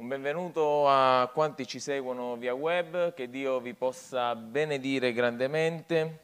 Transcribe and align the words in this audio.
Un 0.00 0.08
benvenuto 0.08 0.88
a 0.88 1.30
quanti 1.30 1.66
ci 1.66 1.78
seguono 1.78 2.34
via 2.36 2.54
web, 2.54 3.12
che 3.12 3.28
Dio 3.28 3.60
vi 3.60 3.74
possa 3.74 4.34
benedire 4.34 5.12
grandemente. 5.12 6.20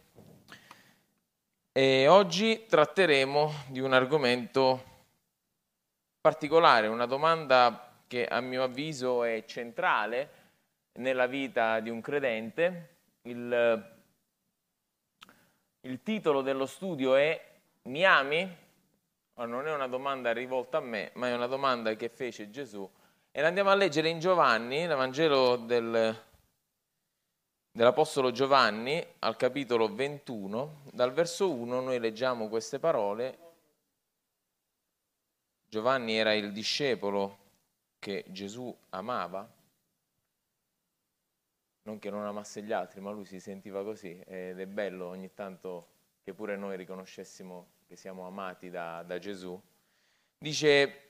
E 1.73 2.09
oggi 2.09 2.65
tratteremo 2.65 3.53
di 3.69 3.81
un 3.81 3.93
argomento 3.93 4.83
particolare, 6.23 6.87
una 6.87 7.05
domanda 7.05 8.01
che 8.07 8.25
a 8.25 8.41
mio 8.41 8.63
avviso 8.63 9.25
è 9.25 9.45
centrale 9.45 10.31
nella 10.93 11.27
vita 11.27 11.79
di 11.81 11.91
un 11.91 12.01
credente. 12.01 12.97
Il, 13.25 13.95
il 15.81 16.03
titolo 16.03 16.41
dello 16.41 16.65
studio 16.65 17.15
è 17.15 17.39
Mi 17.83 18.07
ami? 18.07 18.57
non 19.35 19.67
è 19.67 19.75
una 19.75 19.87
domanda 19.87 20.33
rivolta 20.33 20.79
a 20.79 20.81
me, 20.81 21.11
ma 21.13 21.29
è 21.29 21.35
una 21.35 21.47
domanda 21.47 21.93
che 21.93 22.09
fece 22.09 22.49
Gesù 22.49 22.91
e 23.39 23.43
andiamo 23.43 23.69
a 23.69 23.75
leggere 23.75 24.09
in 24.09 24.19
Giovanni, 24.19 24.87
nel 24.87 24.97
Vangelo 24.97 25.57
del, 25.57 26.23
dell'Apostolo 27.71 28.31
Giovanni, 28.31 29.07
al 29.19 29.37
capitolo 29.37 29.95
21, 29.95 30.85
dal 30.93 31.13
verso 31.13 31.53
1 31.53 31.81
noi 31.81 31.99
leggiamo 31.99 32.49
queste 32.49 32.79
parole. 32.79 33.39
Giovanni 35.69 36.17
era 36.17 36.33
il 36.33 36.51
discepolo 36.51 37.39
che 37.99 38.25
Gesù 38.29 38.75
amava, 38.89 39.47
non 41.83 41.99
che 41.99 42.09
non 42.09 42.25
amasse 42.25 42.63
gli 42.63 42.73
altri, 42.73 43.03
ma 43.03 43.11
lui 43.11 43.27
si 43.27 43.39
sentiva 43.39 43.85
così 43.85 44.19
ed 44.19 44.59
è 44.59 44.67
bello 44.67 45.09
ogni 45.09 45.35
tanto 45.35 45.89
che 46.25 46.33
pure 46.33 46.57
noi 46.57 46.79
riconoscessimo 46.79 47.67
che 47.87 47.97
siamo 47.97 48.27
amati 48.27 48.71
da, 48.71 49.03
da 49.03 49.19
Gesù. 49.19 49.61
Dice 50.39 51.06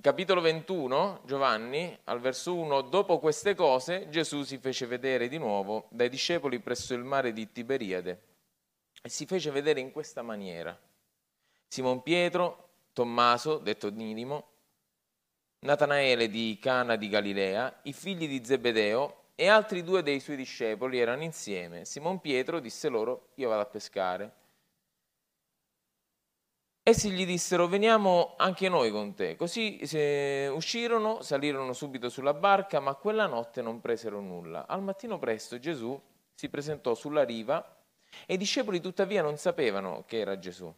capitolo 0.00 0.40
21, 0.40 1.22
Giovanni, 1.24 1.98
al 2.04 2.20
verso 2.20 2.54
1, 2.54 2.82
dopo 2.82 3.18
queste 3.18 3.54
cose 3.54 4.08
Gesù 4.08 4.42
si 4.42 4.58
fece 4.58 4.86
vedere 4.86 5.28
di 5.28 5.38
nuovo 5.38 5.86
dai 5.90 6.08
discepoli 6.08 6.60
presso 6.60 6.94
il 6.94 7.04
mare 7.04 7.32
di 7.32 7.50
Tiberiade 7.50 8.22
e 9.02 9.08
si 9.08 9.26
fece 9.26 9.50
vedere 9.50 9.80
in 9.80 9.90
questa 9.90 10.22
maniera. 10.22 10.78
Simon 11.66 12.02
Pietro, 12.02 12.68
Tommaso, 12.92 13.58
detto 13.58 13.90
Nidimo, 13.90 14.48
Natanaele 15.60 16.28
di 16.28 16.58
Cana 16.60 16.96
di 16.96 17.08
Galilea, 17.08 17.80
i 17.82 17.92
figli 17.92 18.28
di 18.28 18.44
Zebedeo 18.44 19.24
e 19.34 19.48
altri 19.48 19.82
due 19.82 20.02
dei 20.02 20.20
suoi 20.20 20.36
discepoli 20.36 20.98
erano 20.98 21.22
insieme. 21.22 21.84
Simon 21.84 22.20
Pietro 22.20 22.60
disse 22.60 22.88
loro, 22.88 23.30
io 23.34 23.48
vado 23.48 23.62
a 23.62 23.66
pescare. 23.66 24.32
Essi 26.88 27.10
gli 27.10 27.26
dissero, 27.26 27.66
veniamo 27.66 28.32
anche 28.38 28.70
noi 28.70 28.90
con 28.90 29.12
te. 29.12 29.36
Così 29.36 29.78
uscirono, 30.50 31.20
salirono 31.20 31.74
subito 31.74 32.08
sulla 32.08 32.32
barca, 32.32 32.80
ma 32.80 32.94
quella 32.94 33.26
notte 33.26 33.60
non 33.60 33.82
presero 33.82 34.20
nulla. 34.20 34.66
Al 34.66 34.80
mattino 34.80 35.18
presto 35.18 35.58
Gesù 35.58 36.00
si 36.32 36.48
presentò 36.48 36.94
sulla 36.94 37.24
riva 37.24 37.76
e 38.24 38.32
i 38.32 38.36
discepoli 38.38 38.80
tuttavia 38.80 39.20
non 39.20 39.36
sapevano 39.36 40.04
che 40.06 40.20
era 40.20 40.38
Gesù. 40.38 40.74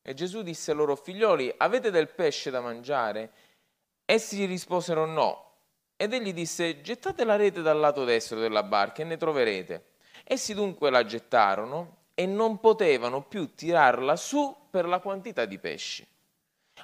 E 0.00 0.14
Gesù 0.14 0.42
disse 0.42 0.72
loro, 0.72 0.94
figlioli, 0.94 1.52
avete 1.56 1.90
del 1.90 2.10
pesce 2.10 2.50
da 2.50 2.60
mangiare? 2.60 3.32
Essi 4.04 4.44
risposero 4.44 5.06
no. 5.06 5.54
Ed 5.96 6.12
egli 6.12 6.32
disse, 6.32 6.82
gettate 6.82 7.24
la 7.24 7.34
rete 7.34 7.62
dal 7.62 7.80
lato 7.80 8.04
destro 8.04 8.38
della 8.38 8.62
barca 8.62 9.02
e 9.02 9.06
ne 9.06 9.16
troverete. 9.16 9.86
Essi 10.22 10.54
dunque 10.54 10.88
la 10.90 11.04
gettarono 11.04 12.04
e 12.18 12.24
non 12.24 12.60
potevano 12.60 13.22
più 13.24 13.54
tirarla 13.54 14.16
su 14.16 14.56
per 14.70 14.86
la 14.86 15.00
quantità 15.00 15.44
di 15.44 15.58
pesci. 15.58 16.06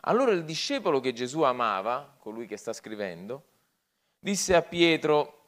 Allora 0.02 0.30
il 0.33 0.44
discepolo 0.44 1.00
che 1.00 1.14
Gesù 1.14 1.41
amava, 1.41 2.16
colui 2.19 2.47
che 2.47 2.58
sta 2.58 2.75
scrivendo, 2.75 3.44
disse 4.19 4.55
a 4.55 4.60
Pietro, 4.60 5.41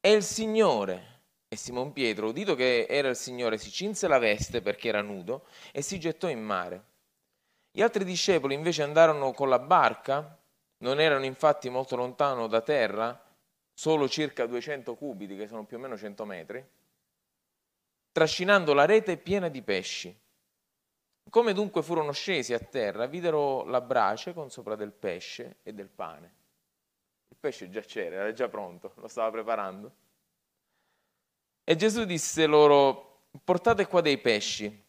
è 0.00 0.08
il 0.08 0.22
Signore. 0.22 1.10
E 1.46 1.56
Simon 1.56 1.92
Pietro, 1.92 2.28
udito 2.28 2.54
che 2.54 2.86
era 2.88 3.10
il 3.10 3.16
Signore, 3.16 3.58
si 3.58 3.70
cinse 3.70 4.08
la 4.08 4.18
veste 4.18 4.62
perché 4.62 4.88
era 4.88 5.02
nudo 5.02 5.44
e 5.70 5.82
si 5.82 6.00
gettò 6.00 6.30
in 6.30 6.42
mare. 6.42 6.84
Gli 7.70 7.82
altri 7.82 8.04
discepoli 8.04 8.54
invece 8.54 8.82
andarono 8.82 9.32
con 9.32 9.50
la 9.50 9.58
barca, 9.58 10.38
non 10.78 11.00
erano 11.00 11.26
infatti 11.26 11.68
molto 11.68 11.96
lontano 11.96 12.46
da 12.46 12.62
terra, 12.62 13.22
solo 13.74 14.08
circa 14.08 14.46
200 14.46 14.94
cubiti, 14.94 15.36
che 15.36 15.46
sono 15.46 15.64
più 15.64 15.76
o 15.76 15.80
meno 15.80 15.98
100 15.98 16.24
metri, 16.24 16.66
trascinando 18.12 18.74
la 18.74 18.84
rete 18.84 19.16
piena 19.16 19.48
di 19.48 19.62
pesci. 19.62 20.14
Come 21.28 21.54
dunque 21.54 21.82
furono 21.82 22.12
scesi 22.12 22.52
a 22.52 22.58
terra, 22.58 23.06
videro 23.06 23.64
la 23.64 23.80
brace 23.80 24.34
con 24.34 24.50
sopra 24.50 24.76
del 24.76 24.92
pesce 24.92 25.56
e 25.62 25.72
del 25.72 25.88
pane. 25.88 26.34
Il 27.28 27.36
pesce 27.40 27.70
già 27.70 27.80
c'era, 27.80 28.16
era 28.16 28.32
già 28.32 28.48
pronto, 28.48 28.92
lo 28.96 29.08
stava 29.08 29.30
preparando. 29.30 29.92
E 31.64 31.76
Gesù 31.76 32.04
disse 32.04 32.44
loro, 32.44 33.28
portate 33.42 33.86
qua 33.86 34.02
dei 34.02 34.18
pesci 34.18 34.84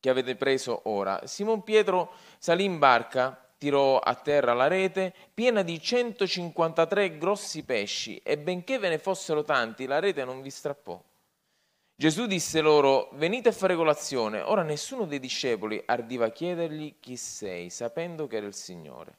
che 0.00 0.08
avete 0.08 0.36
preso 0.36 0.80
ora. 0.84 1.26
Simon 1.26 1.62
Pietro 1.62 2.12
salì 2.38 2.64
in 2.64 2.78
barca, 2.78 3.52
tirò 3.58 3.98
a 3.98 4.14
terra 4.14 4.54
la 4.54 4.68
rete 4.68 5.12
piena 5.34 5.62
di 5.62 5.80
153 5.80 7.18
grossi 7.18 7.64
pesci 7.64 8.18
e 8.18 8.38
benché 8.38 8.78
ve 8.78 8.88
ne 8.88 8.98
fossero 8.98 9.42
tanti, 9.42 9.86
la 9.86 9.98
rete 9.98 10.24
non 10.24 10.40
vi 10.40 10.50
strappò. 10.50 11.02
Gesù 12.00 12.26
disse 12.26 12.60
loro, 12.60 13.08
venite 13.14 13.48
a 13.48 13.52
fare 13.52 13.74
colazione. 13.74 14.40
Ora 14.40 14.62
nessuno 14.62 15.04
dei 15.04 15.18
discepoli 15.18 15.82
ardiva 15.84 16.30
chiedergli 16.30 16.94
chi 17.00 17.16
sei, 17.16 17.70
sapendo 17.70 18.28
che 18.28 18.36
era 18.36 18.46
il 18.46 18.54
Signore. 18.54 19.16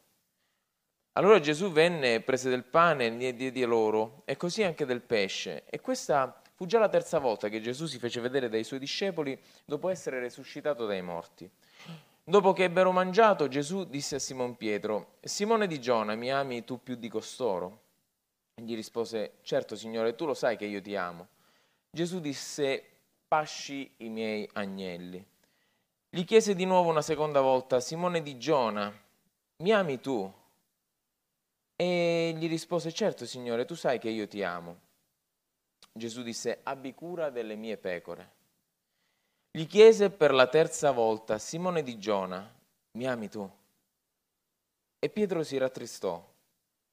Allora 1.11 1.41
Gesù 1.41 1.73
venne, 1.73 2.21
prese 2.21 2.49
del 2.49 2.63
pane 2.63 3.07
e 3.07 3.09
ne 3.09 3.33
diede 3.33 3.65
loro, 3.65 4.21
e 4.23 4.37
così 4.37 4.63
anche 4.63 4.85
del 4.85 5.01
pesce. 5.01 5.65
E 5.65 5.81
questa 5.81 6.41
fu 6.53 6.65
già 6.65 6.79
la 6.79 6.87
terza 6.87 7.19
volta 7.19 7.49
che 7.49 7.59
Gesù 7.59 7.85
si 7.85 7.99
fece 7.99 8.21
vedere 8.21 8.47
dai 8.47 8.63
suoi 8.63 8.79
discepoli 8.79 9.37
dopo 9.65 9.89
essere 9.89 10.21
resuscitato 10.21 10.85
dai 10.85 11.01
morti. 11.01 11.51
Dopo 12.23 12.53
che 12.53 12.63
ebbero 12.63 12.93
mangiato, 12.93 13.49
Gesù 13.49 13.83
disse 13.83 14.15
a 14.15 14.19
Simon 14.19 14.55
Pietro, 14.55 15.15
Simone 15.19 15.67
di 15.67 15.81
Giona, 15.81 16.15
mi 16.15 16.31
ami 16.31 16.63
tu 16.63 16.81
più 16.81 16.95
di 16.95 17.09
costoro? 17.09 17.81
Gli 18.55 18.73
rispose, 18.73 19.39
certo 19.41 19.75
Signore, 19.75 20.15
tu 20.15 20.25
lo 20.25 20.33
sai 20.33 20.55
che 20.55 20.63
io 20.63 20.81
ti 20.81 20.95
amo. 20.95 21.27
Gesù 21.91 22.19
disse, 22.19 22.83
pasci 23.27 23.91
i 23.97 24.09
miei 24.09 24.47
agnelli. 24.53 25.25
Gli 26.09 26.23
chiese 26.23 26.55
di 26.55 26.65
nuovo 26.65 26.89
una 26.89 27.01
seconda 27.01 27.41
volta, 27.41 27.79
Simone 27.79 28.21
di 28.21 28.37
Giona, 28.37 28.91
mi 29.57 29.71
ami 29.71 29.99
tu? 29.99 30.31
E 31.75 32.33
gli 32.35 32.47
rispose, 32.47 32.91
certo 32.91 33.25
Signore, 33.25 33.65
tu 33.65 33.73
sai 33.73 33.99
che 33.99 34.09
io 34.09 34.27
ti 34.27 34.43
amo. 34.43 34.87
Gesù 35.91 36.21
disse, 36.21 36.59
abbi 36.63 36.93
cura 36.93 37.29
delle 37.29 37.55
mie 37.55 37.77
pecore. 37.77 38.37
Gli 39.51 39.65
chiese 39.65 40.11
per 40.11 40.31
la 40.31 40.47
terza 40.47 40.91
volta, 40.91 41.39
Simone 41.39 41.81
di 41.81 41.97
Giona, 41.97 42.53
mi 42.91 43.07
ami 43.07 43.29
tu? 43.29 43.49
E 44.99 45.09
Pietro 45.09 45.43
si 45.43 45.57
rattristò 45.57 46.23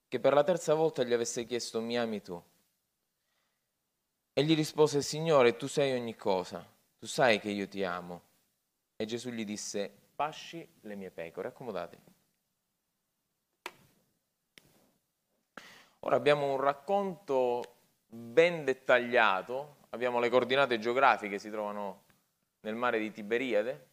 che 0.08 0.20
per 0.20 0.32
la 0.32 0.44
terza 0.44 0.74
volta 0.74 1.02
gli 1.02 1.12
avesse 1.12 1.44
chiesto, 1.44 1.80
mi 1.80 1.98
ami 1.98 2.22
tu? 2.22 2.42
E 4.38 4.44
gli 4.44 4.54
rispose, 4.54 5.00
Signore, 5.00 5.56
tu 5.56 5.66
sai 5.66 5.94
ogni 5.94 6.14
cosa, 6.14 6.62
tu 6.98 7.06
sai 7.06 7.40
che 7.40 7.48
io 7.48 7.66
ti 7.66 7.82
amo. 7.82 8.20
E 8.94 9.06
Gesù 9.06 9.30
gli 9.30 9.46
disse, 9.46 9.90
pasci 10.14 10.68
le 10.82 10.94
mie 10.94 11.10
pecore, 11.10 11.48
accomodate. 11.48 11.98
Ora 16.00 16.16
abbiamo 16.16 16.52
un 16.52 16.60
racconto 16.60 17.76
ben 18.06 18.64
dettagliato, 18.64 19.76
abbiamo 19.88 20.20
le 20.20 20.28
coordinate 20.28 20.78
geografiche, 20.78 21.38
si 21.38 21.48
trovano 21.48 22.02
nel 22.60 22.74
mare 22.74 22.98
di 22.98 23.10
Tiberiade, 23.10 23.88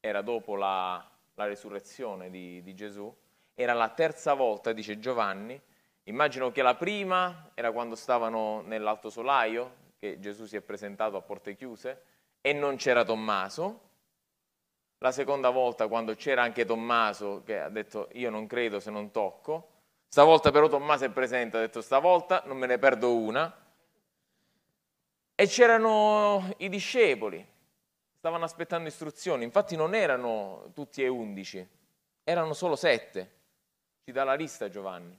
era 0.00 0.20
dopo 0.20 0.56
la, 0.56 1.08
la 1.34 1.44
resurrezione 1.44 2.28
di, 2.28 2.60
di 2.64 2.74
Gesù, 2.74 3.16
era 3.54 3.74
la 3.74 3.90
terza 3.90 4.34
volta, 4.34 4.72
dice 4.72 4.98
Giovanni, 4.98 5.62
Immagino 6.10 6.50
che 6.50 6.62
la 6.62 6.74
prima 6.74 7.52
era 7.54 7.70
quando 7.70 7.94
stavano 7.94 8.62
nell'alto 8.62 9.10
solaio, 9.10 9.76
che 9.96 10.18
Gesù 10.18 10.44
si 10.44 10.56
è 10.56 10.60
presentato 10.60 11.16
a 11.16 11.20
porte 11.22 11.54
chiuse, 11.54 12.02
e 12.40 12.52
non 12.52 12.74
c'era 12.74 13.04
Tommaso. 13.04 13.88
La 14.98 15.12
seconda 15.12 15.50
volta 15.50 15.86
quando 15.86 16.16
c'era 16.16 16.42
anche 16.42 16.64
Tommaso, 16.64 17.42
che 17.44 17.60
ha 17.60 17.68
detto 17.68 18.08
io 18.14 18.28
non 18.28 18.48
credo 18.48 18.80
se 18.80 18.90
non 18.90 19.12
tocco. 19.12 19.68
Stavolta 20.08 20.50
però 20.50 20.66
Tommaso 20.66 21.04
è 21.04 21.10
presente, 21.10 21.58
ha 21.58 21.60
detto 21.60 21.80
stavolta 21.80 22.42
non 22.46 22.58
me 22.58 22.66
ne 22.66 22.78
perdo 22.78 23.14
una. 23.14 23.56
E 25.36 25.46
c'erano 25.46 26.52
i 26.56 26.68
discepoli, 26.68 27.46
stavano 28.18 28.44
aspettando 28.44 28.88
istruzioni, 28.88 29.44
infatti 29.44 29.76
non 29.76 29.94
erano 29.94 30.72
tutti 30.74 31.04
e 31.04 31.08
undici, 31.08 31.64
erano 32.24 32.52
solo 32.52 32.74
sette. 32.74 33.38
Ci 34.02 34.10
dà 34.10 34.24
la 34.24 34.34
lista 34.34 34.68
Giovanni. 34.68 35.16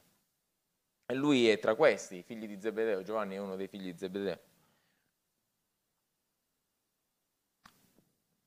E 1.12 1.14
lui 1.14 1.50
è 1.50 1.60
tra 1.60 1.76
questi, 1.76 2.20
i 2.20 2.24
figli 2.24 2.48
di 2.48 2.58
Zebedeo, 2.62 3.04
Giovanni 3.04 3.36
è 3.36 3.38
uno 3.38 3.58
dei 3.58 3.68
figli 3.68 3.92
di 3.92 3.98
Zebedeo. 3.98 4.40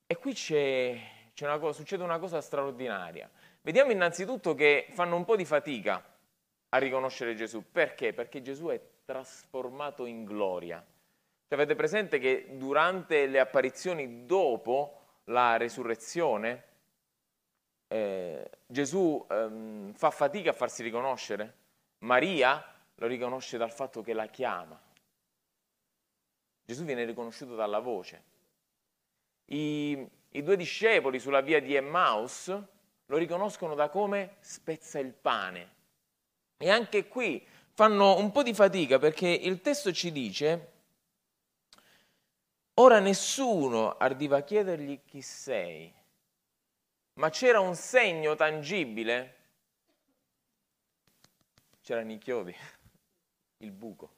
E 0.06 0.16
qui 0.16 0.32
c'è, 0.32 0.98
c'è 1.34 1.44
una 1.44 1.58
cosa, 1.58 1.78
succede 1.78 2.02
una 2.02 2.18
cosa 2.18 2.40
straordinaria, 2.40 3.30
Vediamo 3.60 3.92
innanzitutto 3.92 4.54
che 4.54 4.86
fanno 4.92 5.14
un 5.14 5.26
po' 5.26 5.36
di 5.36 5.44
fatica 5.44 6.02
a 6.70 6.78
riconoscere 6.78 7.34
Gesù. 7.34 7.70
Perché? 7.70 8.14
Perché 8.14 8.40
Gesù 8.40 8.68
è 8.68 8.80
trasformato 9.04 10.06
in 10.06 10.24
gloria. 10.24 10.82
Cioè, 11.46 11.58
avete 11.58 11.74
presente 11.74 12.18
che 12.18 12.46
durante 12.52 13.26
le 13.26 13.40
apparizioni 13.40 14.24
dopo 14.24 15.00
la 15.24 15.58
resurrezione 15.58 16.64
eh, 17.88 18.50
Gesù 18.66 19.22
ehm, 19.28 19.92
fa 19.92 20.10
fatica 20.10 20.48
a 20.48 20.54
farsi 20.54 20.82
riconoscere? 20.82 21.63
Maria 22.04 22.62
lo 22.96 23.06
riconosce 23.06 23.56
dal 23.56 23.72
fatto 23.72 24.02
che 24.02 24.12
la 24.12 24.26
chiama. 24.26 24.80
Gesù 26.64 26.84
viene 26.84 27.04
riconosciuto 27.04 27.54
dalla 27.54 27.80
voce. 27.80 28.22
I, 29.46 30.06
i 30.30 30.42
due 30.42 30.56
discepoli 30.56 31.18
sulla 31.18 31.40
via 31.40 31.60
di 31.60 31.74
Emmaus 31.74 32.46
lo 33.06 33.16
riconoscono 33.16 33.74
da 33.74 33.88
come 33.88 34.36
spezza 34.40 34.98
il 34.98 35.12
pane. 35.12 35.72
E 36.58 36.70
anche 36.70 37.08
qui 37.08 37.44
fanno 37.72 38.16
un 38.16 38.30
po' 38.30 38.42
di 38.42 38.54
fatica 38.54 38.98
perché 38.98 39.28
il 39.28 39.60
testo 39.60 39.92
ci 39.92 40.12
dice, 40.12 40.72
ora 42.74 43.00
nessuno 43.00 43.96
ardiva 43.96 44.42
chiedergli 44.42 45.00
chi 45.04 45.20
sei, 45.20 45.92
ma 47.14 47.30
c'era 47.30 47.60
un 47.60 47.74
segno 47.74 48.34
tangibile, 48.34 49.43
c'erano 51.84 52.12
i 52.12 52.18
chiodi, 52.18 52.56
il 53.58 53.70
buco. 53.70 54.10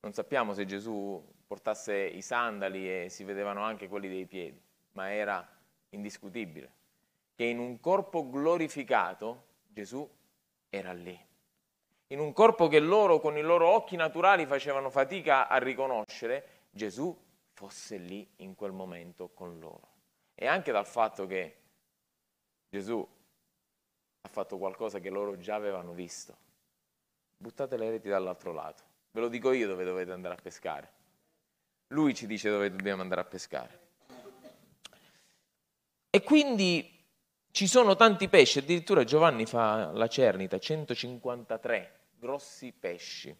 Non 0.00 0.14
sappiamo 0.14 0.54
se 0.54 0.64
Gesù 0.64 1.22
portasse 1.46 1.94
i 1.94 2.22
sandali 2.22 3.04
e 3.04 3.08
si 3.10 3.22
vedevano 3.22 3.62
anche 3.62 3.86
quelli 3.86 4.08
dei 4.08 4.24
piedi, 4.24 4.58
ma 4.92 5.12
era 5.12 5.46
indiscutibile 5.90 6.72
che 7.34 7.44
in 7.44 7.58
un 7.58 7.78
corpo 7.80 8.30
glorificato 8.30 9.44
Gesù 9.68 10.08
era 10.70 10.94
lì. 10.94 11.18
In 12.08 12.18
un 12.18 12.32
corpo 12.32 12.66
che 12.68 12.80
loro 12.80 13.20
con 13.20 13.36
i 13.36 13.42
loro 13.42 13.68
occhi 13.68 13.96
naturali 13.96 14.46
facevano 14.46 14.88
fatica 14.88 15.48
a 15.48 15.58
riconoscere, 15.58 16.68
Gesù 16.70 17.14
fosse 17.52 17.98
lì 17.98 18.26
in 18.36 18.54
quel 18.54 18.72
momento 18.72 19.28
con 19.34 19.58
loro. 19.58 19.88
E 20.34 20.46
anche 20.46 20.72
dal 20.72 20.86
fatto 20.86 21.26
che 21.26 21.56
Gesù 22.70 23.06
ha 24.26 24.28
fatto 24.28 24.58
qualcosa 24.58 24.98
che 24.98 25.08
loro 25.08 25.38
già 25.38 25.54
avevano 25.54 25.92
visto. 25.92 26.36
Buttate 27.36 27.76
le 27.76 27.90
reti 27.90 28.08
dall'altro 28.08 28.52
lato. 28.52 28.82
Ve 29.12 29.20
lo 29.20 29.28
dico 29.28 29.52
io 29.52 29.66
dove 29.66 29.84
dovete 29.84 30.12
andare 30.12 30.34
a 30.34 30.42
pescare. 30.42 30.92
Lui 31.88 32.14
ci 32.14 32.26
dice 32.26 32.50
dove 32.50 32.70
dobbiamo 32.70 33.02
andare 33.02 33.20
a 33.20 33.24
pescare. 33.24 33.84
E 36.10 36.22
quindi 36.22 36.92
ci 37.50 37.66
sono 37.66 37.94
tanti 37.94 38.28
pesci, 38.28 38.58
addirittura 38.58 39.04
Giovanni 39.04 39.46
fa 39.46 39.92
la 39.92 40.08
cernita, 40.08 40.58
153 40.58 41.98
grossi 42.18 42.72
pesci. 42.72 43.34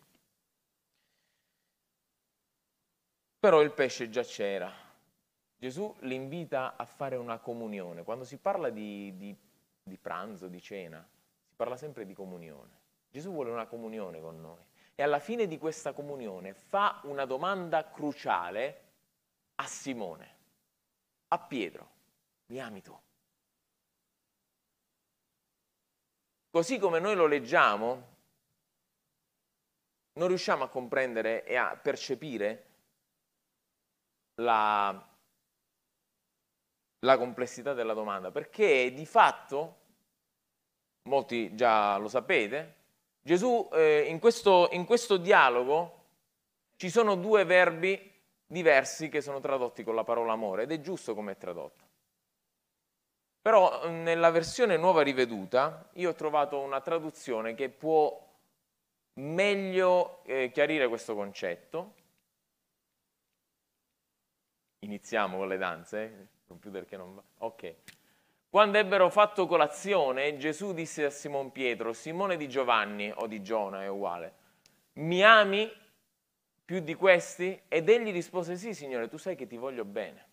Però 3.39 3.61
il 3.61 3.73
pesce 3.73 4.09
già 4.09 4.23
c'era. 4.23 4.73
Gesù 5.59 5.95
li 6.01 6.15
invita 6.15 6.77
a 6.77 6.85
fare 6.85 7.17
una 7.17 7.39
comunione. 7.39 8.05
Quando 8.05 8.25
si 8.25 8.37
parla 8.37 8.71
di, 8.71 9.17
di, 9.17 9.37
di 9.87 9.99
pranzo, 9.99 10.49
di 10.49 10.61
cena, 10.61 11.07
si 11.45 11.55
parla 11.55 11.77
sempre 11.77 12.05
di 12.05 12.13
comunione. 12.13 12.85
Gesù 13.09 13.31
vuole 13.31 13.51
una 13.51 13.67
comunione 13.67 14.21
con 14.21 14.41
noi 14.41 14.65
e 14.97 15.03
alla 15.03 15.21
fine 15.21 15.47
di 15.47 15.59
questa 15.59 15.93
comunione 15.93 16.55
fa 16.55 17.01
una 17.05 17.25
domanda 17.25 17.89
cruciale 17.89 18.83
a 19.55 19.67
Simone, 19.67 20.37
a 21.29 21.39
Pietro, 21.39 21.91
mi 22.47 22.61
ami 22.61 22.83
tu? 22.83 22.99
Così 26.51 26.79
come 26.79 26.99
noi 26.99 27.15
lo 27.15 27.27
leggiamo, 27.27 28.15
non 30.15 30.29
riusciamo 30.29 30.65
a 30.65 30.69
comprendere 30.69 31.45
e 31.45 31.55
a 31.55 31.77
percepire 31.77 32.65
la, 34.37 35.16
la 37.07 37.17
complessità 37.17 37.73
della 37.73 37.95
domanda, 37.95 38.31
perché 38.31 38.93
di 38.93 39.07
fatto, 39.07 39.77
molti 41.03 41.55
già 41.55 41.97
lo 41.97 42.09
sapete, 42.09 42.75
Gesù 43.23 43.69
eh, 43.73 44.05
in, 44.09 44.19
questo, 44.19 44.69
in 44.73 44.85
questo 44.85 45.17
dialogo 45.17 46.05
ci 46.77 46.91
sono 46.91 47.15
due 47.15 47.45
verbi 47.45 48.13
diversi 48.45 49.09
che 49.09 49.21
sono 49.21 49.41
tradotti 49.41 49.83
con 49.83 49.95
la 49.95 50.05
parola 50.05 50.33
amore 50.33 50.65
ed 50.65 50.73
è 50.73 50.81
giusto 50.81 51.15
come 51.15 51.33
è 51.33 51.37
tradotto. 51.37 51.85
Però 53.41 53.89
nella 53.89 54.31
versione 54.31 54.77
nuova 54.77 55.03
riveduta 55.03 55.89
io 55.95 56.11
ho 56.11 56.15
trovato 56.15 56.59
una 56.61 56.81
traduzione 56.81 57.55
che 57.55 57.69
può 57.69 58.25
meglio 59.15 60.25
eh, 60.25 60.51
chiarire 60.53 60.89
questo 60.89 61.15
concetto. 61.15 61.95
Iniziamo 64.81 65.39
con 65.39 65.49
le 65.49 65.57
danze, 65.57 65.99
il 65.99 66.36
computer 66.47 66.85
che 66.85 66.97
non 66.97 67.15
va. 67.15 67.23
Ok. 67.39 67.75
Quando 68.49 68.79
ebbero 68.79 69.11
fatto 69.11 69.47
colazione, 69.47 70.37
Gesù 70.39 70.73
disse 70.73 71.05
a 71.05 71.11
Simon 71.11 71.53
Pietro, 71.53 71.93
Simone 71.93 72.37
di 72.37 72.49
Giovanni 72.49 73.13
o 73.15 73.27
di 73.27 73.43
Giona 73.43 73.83
è 73.83 73.89
uguale, 73.89 74.35
mi 74.95 75.23
ami 75.23 75.71
più 76.65 76.81
di 76.81 76.95
questi? 76.95 77.61
Ed 77.69 77.89
egli 77.89 78.11
rispose, 78.11 78.57
sì 78.57 78.73
Signore, 78.73 79.09
tu 79.09 79.19
sai 79.19 79.37
che 79.37 79.47
ti 79.47 79.57
voglio 79.57 79.85
bene. 79.85 80.29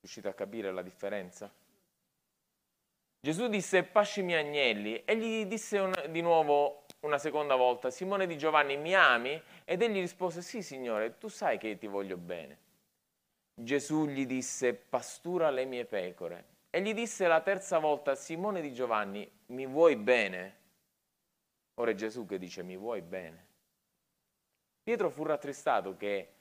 Riuscite 0.00 0.28
a 0.28 0.34
capire 0.34 0.70
la 0.72 0.82
differenza? 0.82 1.52
Gesù 3.20 3.48
disse, 3.48 3.82
pasci 3.82 4.22
miei 4.22 4.46
agnelli, 4.46 5.02
e 5.04 5.16
gli 5.16 5.46
disse 5.46 5.78
un, 5.78 5.92
di 6.10 6.20
nuovo 6.20 6.85
una 7.00 7.18
seconda 7.18 7.54
volta, 7.54 7.90
Simone 7.90 8.26
di 8.26 8.36
Giovanni, 8.38 8.76
mi 8.76 8.94
ami? 8.94 9.40
Ed 9.64 9.82
egli 9.82 10.00
rispose, 10.00 10.42
sì 10.42 10.62
Signore, 10.62 11.18
tu 11.18 11.28
sai 11.28 11.58
che 11.58 11.78
ti 11.78 11.86
voglio 11.86 12.16
bene. 12.16 12.58
Gesù 13.54 14.06
gli 14.06 14.26
disse, 14.26 14.74
pastura 14.74 15.50
le 15.50 15.64
mie 15.64 15.84
pecore. 15.84 16.54
E 16.70 16.82
gli 16.82 16.92
disse 16.92 17.26
la 17.26 17.40
terza 17.40 17.78
volta, 17.78 18.14
Simone 18.14 18.60
di 18.60 18.72
Giovanni, 18.72 19.30
mi 19.46 19.66
vuoi 19.66 19.96
bene? 19.96 20.64
Ora 21.74 21.90
è 21.90 21.94
Gesù 21.94 22.26
che 22.26 22.38
dice, 22.38 22.62
mi 22.62 22.76
vuoi 22.76 23.00
bene? 23.00 23.46
Pietro 24.82 25.10
fu 25.10 25.24
rattristato 25.24 25.96
che 25.96 26.32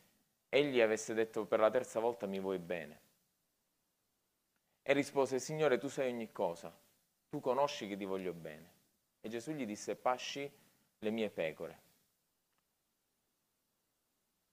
egli 0.50 0.82
avesse 0.82 1.14
detto 1.14 1.46
per 1.46 1.60
la 1.60 1.70
terza 1.70 2.00
volta, 2.00 2.28
mi 2.28 2.40
vuoi 2.40 2.60
bene? 2.60 3.00
E 4.84 4.94
rispose, 4.94 5.40
Signore, 5.40 5.78
tu 5.78 5.88
sai 5.88 6.12
ogni 6.12 6.32
cosa, 6.32 6.76
tu 7.30 7.40
conosci 7.40 7.88
che 7.88 7.98
ti 7.98 8.06
voglio 8.06 8.34
bene. 8.34 8.75
E 9.26 9.28
Gesù 9.28 9.54
gli 9.54 9.66
disse, 9.66 9.96
pasci 9.96 10.48
le 11.00 11.10
mie 11.10 11.32
pecore. 11.32 11.82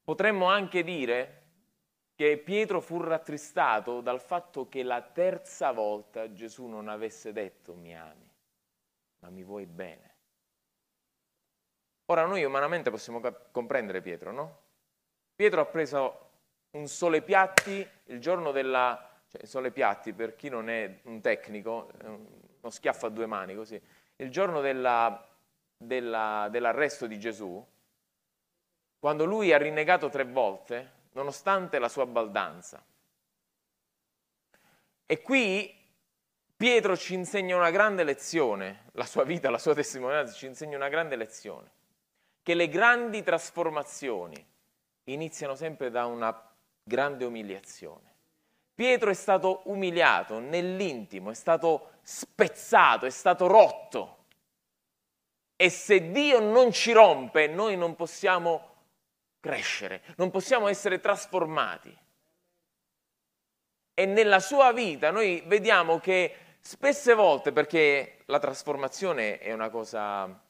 Potremmo 0.02 0.47
anche 0.47 0.83
dire 0.83 1.43
che 2.14 2.38
Pietro 2.38 2.81
fu 2.81 2.99
rattristato 2.99 4.00
dal 4.00 4.19
fatto 4.19 4.71
che 4.71 4.83
la 4.83 5.02
terza 5.02 5.73
volta 5.73 6.33
Gesù 6.33 6.64
non 6.64 6.88
avesse 6.88 7.35
detto 7.35 7.75
mi 7.75 7.95
ami, 7.95 8.26
ma 9.19 9.29
mi 9.29 9.45
vuoi 9.45 9.67
bene. 9.67 10.14
Ora 12.07 12.25
noi 12.25 12.43
umanamente 12.43 12.91
possiamo 12.91 13.21
comprendere 13.50 14.00
Pietro, 14.00 14.33
no? 14.33 14.61
Pietro 15.35 15.61
ha 15.61 15.67
preso 15.67 16.31
un 16.71 16.88
sole 16.88 17.21
piatti 17.21 17.87
il 18.05 18.19
giorno 18.21 18.52
della... 18.52 19.21
cioè 19.29 19.45
sole 19.45 19.71
piatti 19.71 20.14
per 20.14 20.35
chi 20.35 20.49
non 20.49 20.71
è 20.71 21.00
un 21.02 21.21
tecnico, 21.21 21.91
uno 22.05 22.71
schiaffo 22.71 23.05
a 23.05 23.11
due 23.11 23.26
mani 23.26 23.55
così, 23.55 23.79
il 24.23 24.31
giorno 24.31 24.61
della, 24.61 25.29
della, 25.76 26.49
dell'arresto 26.50 27.07
di 27.07 27.19
Gesù, 27.19 27.64
quando 28.99 29.25
lui 29.25 29.52
ha 29.52 29.59
rinnegato 29.59 30.09
tre 30.09 30.25
volte, 30.25 31.00
nonostante 31.12 31.79
la 31.79 31.88
sua 31.88 32.07
baldanza. 32.07 32.85
E 35.05 35.21
qui 35.21 35.81
Pietro 36.57 36.97
ci 36.97 37.14
insegna 37.14 37.57
una 37.57 37.73
grande 37.73 38.05
lezione, 38.05 38.85
la 38.93 39.05
sua 39.05 39.25
vita, 39.25 39.50
la 39.50 39.59
sua 39.59 39.75
testimonianza 39.75 40.33
ci 40.33 40.47
insegna 40.47 40.76
una 40.76 40.88
grande 40.88 41.17
lezione, 41.17 41.73
che 42.43 42.55
le 42.55 42.69
grandi 42.69 43.25
trasformazioni 43.25 44.47
iniziano 45.05 45.57
sempre 45.57 45.91
da 45.91 46.07
una 46.07 46.50
grande 46.85 47.25
umiliazione. 47.25 48.12
Pietro 48.83 49.11
è 49.11 49.15
stato 49.15 49.61
umiliato 49.67 50.41
nell'intimo, 50.41 51.31
è 51.31 51.35
stato 51.35 51.99
spezzato, 52.03 53.07
è 53.07 53.11
stato 53.11 53.47
rotto. 53.47 54.25
E 55.55 55.71
se 55.71 56.11
Dio 56.11 56.41
non 56.41 56.73
ci 56.73 56.91
rompe, 56.91 57.47
noi 57.47 57.77
non 57.77 57.95
possiamo 57.95 58.71
crescere, 59.39 60.03
non 60.17 60.33
possiamo 60.33 60.67
essere 60.67 60.99
trasformati. 60.99 61.97
E 63.95 64.05
nella 64.05 64.41
sua 64.41 64.73
vita 64.73 65.12
noi 65.12 65.45
vediamo 65.47 66.01
che 66.01 66.35
spesse 66.59 67.15
volte, 67.15 67.53
perché 67.53 68.25
la 68.27 68.41
trasformazione 68.41 69.39
è 69.39 69.53
una 69.53 69.71
cosa, 69.71 70.43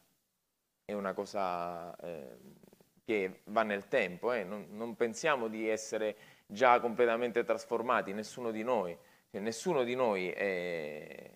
è 0.87 0.95
una 0.95 1.13
cosa 1.13 1.95
eh, 1.97 2.39
che 3.05 3.43
va 3.45 3.63
nel 3.63 3.89
tempo, 3.89 4.33
eh? 4.33 4.43
non, 4.43 4.69
non, 4.71 4.97
pensiamo 4.97 5.49
di 5.49 5.69
essere 5.69 6.17
già 6.47 6.81
completamente 6.81 7.45
trasformati, 7.45 8.13
nessuno 8.13 8.51
di 8.51 8.63
noi, 8.63 8.97
cioè 9.31 9.41
nessuno 9.41 9.83
di 9.83 9.95
noi 9.95 10.31
è, 10.31 11.31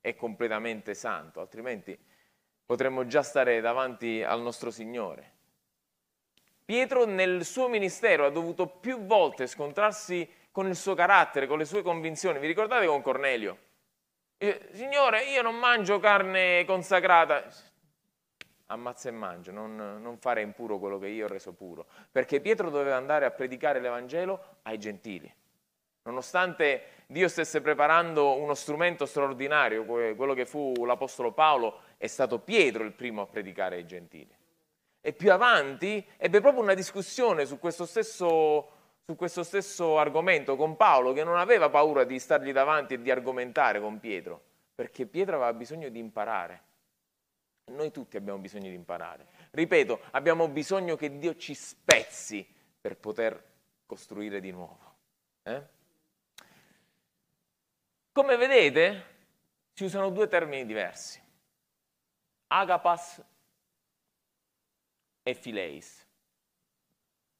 è 0.00 0.14
completamente 0.14 0.94
santo, 0.94 1.40
altrimenti 1.40 1.98
potremmo 2.64 3.06
già 3.06 3.22
stare 3.22 3.60
davanti 3.60 4.22
al 4.22 4.40
nostro 4.40 4.70
Signore. 4.70 5.30
Pietro 6.64 7.04
nel 7.04 7.44
suo 7.44 7.68
ministero 7.68 8.24
ha 8.24 8.30
dovuto 8.30 8.66
più 8.66 9.04
volte 9.04 9.46
scontrarsi 9.46 10.28
con 10.50 10.68
il 10.68 10.76
suo 10.76 10.94
carattere, 10.94 11.46
con 11.46 11.58
le 11.58 11.64
sue 11.64 11.82
convinzioni. 11.82 12.38
Vi 12.38 12.46
ricordate 12.46 12.86
con 12.86 13.02
Cornelio? 13.02 13.58
Eh, 14.38 14.68
Signore, 14.72 15.24
io 15.24 15.42
non 15.42 15.56
mangio 15.56 15.98
carne 15.98 16.64
consacrata. 16.64 17.44
Ammazza 18.66 19.08
e 19.08 19.12
mangia, 19.12 19.52
non, 19.52 19.74
non 19.76 20.18
fare 20.18 20.40
impuro 20.40 20.78
quello 20.78 20.98
che 20.98 21.08
io 21.08 21.26
ho 21.26 21.28
reso 21.28 21.52
puro. 21.52 21.86
Perché 22.10 22.40
Pietro 22.40 22.70
doveva 22.70 22.96
andare 22.96 23.24
a 23.24 23.30
predicare 23.30 23.80
l'Evangelo 23.80 24.58
ai 24.62 24.78
gentili. 24.78 25.32
Nonostante 26.04 26.82
Dio 27.06 27.28
stesse 27.28 27.60
preparando 27.60 28.38
uno 28.38 28.54
strumento 28.54 29.06
straordinario, 29.06 29.84
quello 29.84 30.34
che 30.34 30.46
fu 30.46 30.72
l'Apostolo 30.84 31.32
Paolo, 31.32 31.80
è 31.96 32.06
stato 32.06 32.40
Pietro 32.40 32.82
il 32.82 32.92
primo 32.92 33.22
a 33.22 33.26
predicare 33.26 33.76
ai 33.76 33.86
gentili. 33.86 34.34
E 35.00 35.12
più 35.12 35.32
avanti 35.32 36.04
ebbe 36.16 36.40
proprio 36.40 36.62
una 36.62 36.74
discussione 36.74 37.44
su 37.44 37.58
questo 37.58 37.86
stesso, 37.86 38.70
su 39.04 39.14
questo 39.14 39.42
stesso 39.42 39.98
argomento 39.98 40.56
con 40.56 40.76
Paolo, 40.76 41.12
che 41.12 41.22
non 41.22 41.36
aveva 41.36 41.68
paura 41.68 42.04
di 42.04 42.18
stargli 42.18 42.52
davanti 42.52 42.94
e 42.94 43.02
di 43.02 43.10
argomentare 43.10 43.80
con 43.80 44.00
Pietro, 44.00 44.40
perché 44.74 45.06
Pietro 45.06 45.36
aveva 45.36 45.52
bisogno 45.52 45.88
di 45.88 45.98
imparare. 45.98 46.62
Noi 47.64 47.90
tutti 47.90 48.16
abbiamo 48.16 48.38
bisogno 48.38 48.68
di 48.68 48.74
imparare. 48.74 49.26
Ripeto, 49.50 50.00
abbiamo 50.10 50.48
bisogno 50.48 50.96
che 50.96 51.18
Dio 51.18 51.36
ci 51.36 51.54
spezzi 51.54 52.46
per 52.80 52.96
poter 52.96 53.50
costruire 53.86 54.40
di 54.40 54.50
nuovo. 54.50 54.94
Eh? 55.42 55.62
Come 58.12 58.36
vedete, 58.36 59.04
si 59.72 59.84
usano 59.84 60.10
due 60.10 60.28
termini 60.28 60.66
diversi. 60.66 61.20
Agapas 62.48 63.24
e 65.22 65.34
Fileis, 65.34 66.06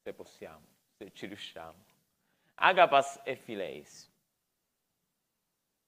se 0.01 0.13
possiamo, 0.13 0.65
se 0.97 1.11
ci 1.13 1.27
riusciamo. 1.27 1.85
Agapas 2.55 3.21
e 3.23 3.35
Fileis. 3.35 4.09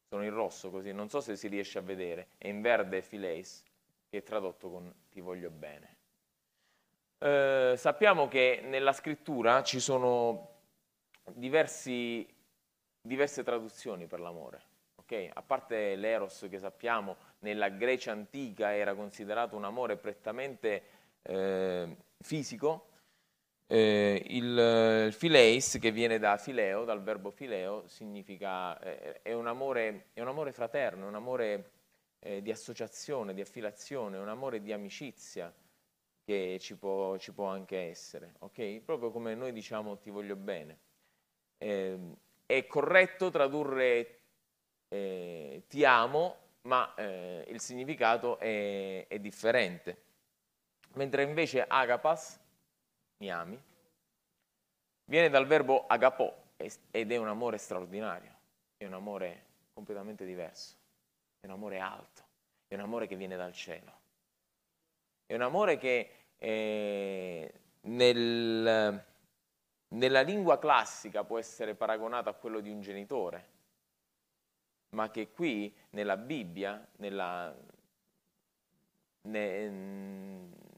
Sono 0.08 0.24
in 0.24 0.34
rosso 0.34 0.70
così, 0.70 0.92
non 0.92 1.10
so 1.10 1.22
se 1.22 1.36
si 1.36 1.48
riesce 1.48 1.80
a 1.80 1.82
vedere, 1.82 2.28
è 2.38 2.48
in 2.48 2.62
verde 2.62 3.02
Fileis, 3.02 3.64
che 4.16 4.24
tradotto 4.24 4.70
con 4.70 4.94
ti 5.10 5.20
voglio 5.20 5.50
bene. 5.50 5.96
Eh, 7.18 7.74
sappiamo 7.76 8.28
che 8.30 8.62
nella 8.64 8.94
scrittura 8.94 9.62
ci 9.62 9.80
sono 9.82 10.52
diversi, 11.34 12.26
diverse 13.02 13.44
traduzioni 13.44 14.08
per 14.08 14.22
l'amore. 14.22 14.62
Okay? 14.96 15.30
A 15.34 15.42
parte 15.42 15.96
l'eros 15.96 16.48
che 16.50 16.60
sappiamo 16.60 17.18
nella 17.40 17.68
Grecia 17.70 18.12
antica 18.14 18.74
era 18.74 18.96
considerato 18.96 19.58
un 19.58 19.66
amore 19.66 19.98
prettamente 19.98 20.84
eh, 21.22 21.96
fisico, 22.20 22.88
eh, 23.68 24.24
il, 24.28 25.06
il 25.08 25.14
fileis 25.14 25.78
che 25.82 25.92
viene 25.92 26.20
da 26.20 26.38
fileo, 26.38 26.86
dal 26.86 27.02
verbo 27.04 27.32
fileo, 27.32 27.86
significa, 27.88 28.80
eh, 28.80 29.22
è, 29.22 29.34
un 29.34 29.48
amore, 29.48 30.08
è, 30.14 30.22
un 30.22 30.28
amore, 30.28 30.54
fraterno, 30.54 31.06
è 31.06 31.08
un 31.08 31.16
amore 31.16 31.72
eh, 32.26 32.42
di 32.42 32.52
associazione, 32.52 33.36
di 33.36 33.42
affiliazione, 33.42 34.18
un 34.18 34.30
amore 34.30 34.60
di 34.60 34.74
amicizia 34.74 35.54
che 36.24 36.58
ci 36.60 36.76
può, 36.76 37.18
ci 37.18 37.32
può 37.32 37.46
anche 37.46 37.78
essere, 37.78 38.34
okay? 38.40 38.80
proprio 38.80 39.12
come 39.12 39.36
noi 39.36 39.52
diciamo 39.52 40.00
ti 40.00 40.10
voglio 40.10 40.36
bene. 40.36 40.80
Eh, 41.60 41.98
è 42.48 42.66
corretto 42.66 43.30
tradurre 43.30 44.20
eh, 44.88 45.64
ti 45.68 45.86
amo, 45.86 46.38
ma 46.64 46.96
eh, 46.96 47.46
il 47.48 47.60
significato 47.60 48.40
è, 48.40 49.06
è, 49.08 49.20
differente. 49.20 50.04
Mentre 50.94 51.24
invece 51.24 51.64
agapas, 51.64 52.40
mi 53.18 53.32
ami, 53.32 53.62
viene 55.06 55.30
dal 55.30 55.46
verbo 55.46 55.86
agapò 55.86 56.34
ed 56.58 57.12
è 57.12 57.18
un 57.18 57.28
amore 57.28 57.58
straordinario, 57.58 58.34
è 58.78 58.86
un 58.86 58.94
amore 58.94 59.44
completamente 59.74 60.26
diverso, 60.26 60.76
è 61.46 61.48
un 61.48 61.54
amore 61.54 61.80
alto, 61.80 62.24
è 62.68 62.74
un 62.74 62.82
amore 62.82 63.08
che 63.08 63.16
viene 63.16 63.38
dal 63.38 63.54
cielo, 63.54 63.92
è 65.26 65.34
un 65.36 65.42
amore 65.42 65.78
che 65.78 66.10
eh, 66.38 67.54
nel, 67.82 69.06
nella 69.88 70.22
lingua 70.22 70.60
classica 70.60 71.24
può 71.24 71.38
essere 71.38 71.76
paragonato 71.76 72.30
a 72.30 72.34
quello 72.34 72.60
di 72.60 72.70
un 72.70 72.82
genitore 72.82 73.54
ma 74.96 75.12
che 75.12 75.30
qui 75.30 75.76
nella 75.92 76.18
Bibbia, 76.18 76.88
nella, 76.98 77.54
ne, 79.24 79.70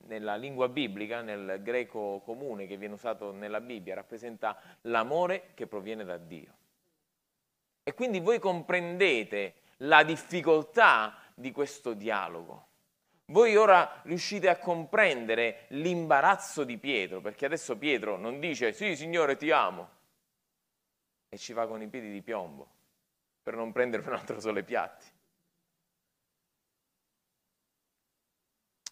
nella 0.06 0.36
lingua 0.36 0.68
biblica, 0.68 1.22
nel 1.22 1.62
greco 1.62 2.22
comune 2.26 2.66
che 2.66 2.78
viene 2.78 2.96
usato 2.96 3.32
nella 3.32 3.62
Bibbia, 3.62 3.94
rappresenta 3.94 4.60
l'amore 4.82 5.52
che 5.54 5.68
proviene 5.68 6.04
da 6.04 6.18
Dio. 6.18 6.56
E 7.84 7.94
quindi 7.94 8.20
voi 8.20 8.40
comprendete 8.40 9.54
la 9.78 10.04
difficoltà 10.04 11.18
di 11.34 11.52
questo 11.52 11.94
dialogo. 11.94 12.66
Voi 13.26 13.56
ora 13.56 14.02
riuscite 14.04 14.48
a 14.48 14.58
comprendere 14.58 15.66
l'imbarazzo 15.70 16.64
di 16.64 16.78
Pietro, 16.78 17.20
perché 17.20 17.46
adesso 17.46 17.78
Pietro 17.78 18.16
non 18.18 18.40
dice 18.40 18.72
sì 18.72 18.96
signore 18.96 19.36
ti 19.36 19.52
amo 19.52 19.90
e 21.28 21.38
ci 21.38 21.52
va 21.52 21.68
con 21.68 21.82
i 21.82 21.88
piedi 21.88 22.12
di 22.12 22.22
piombo 22.22 22.76
per 23.44 23.56
non 23.56 23.72
prendere 23.72 24.08
un 24.08 24.14
altro 24.14 24.40
solo 24.40 24.60
i 24.60 24.64
piatti. 24.64 25.06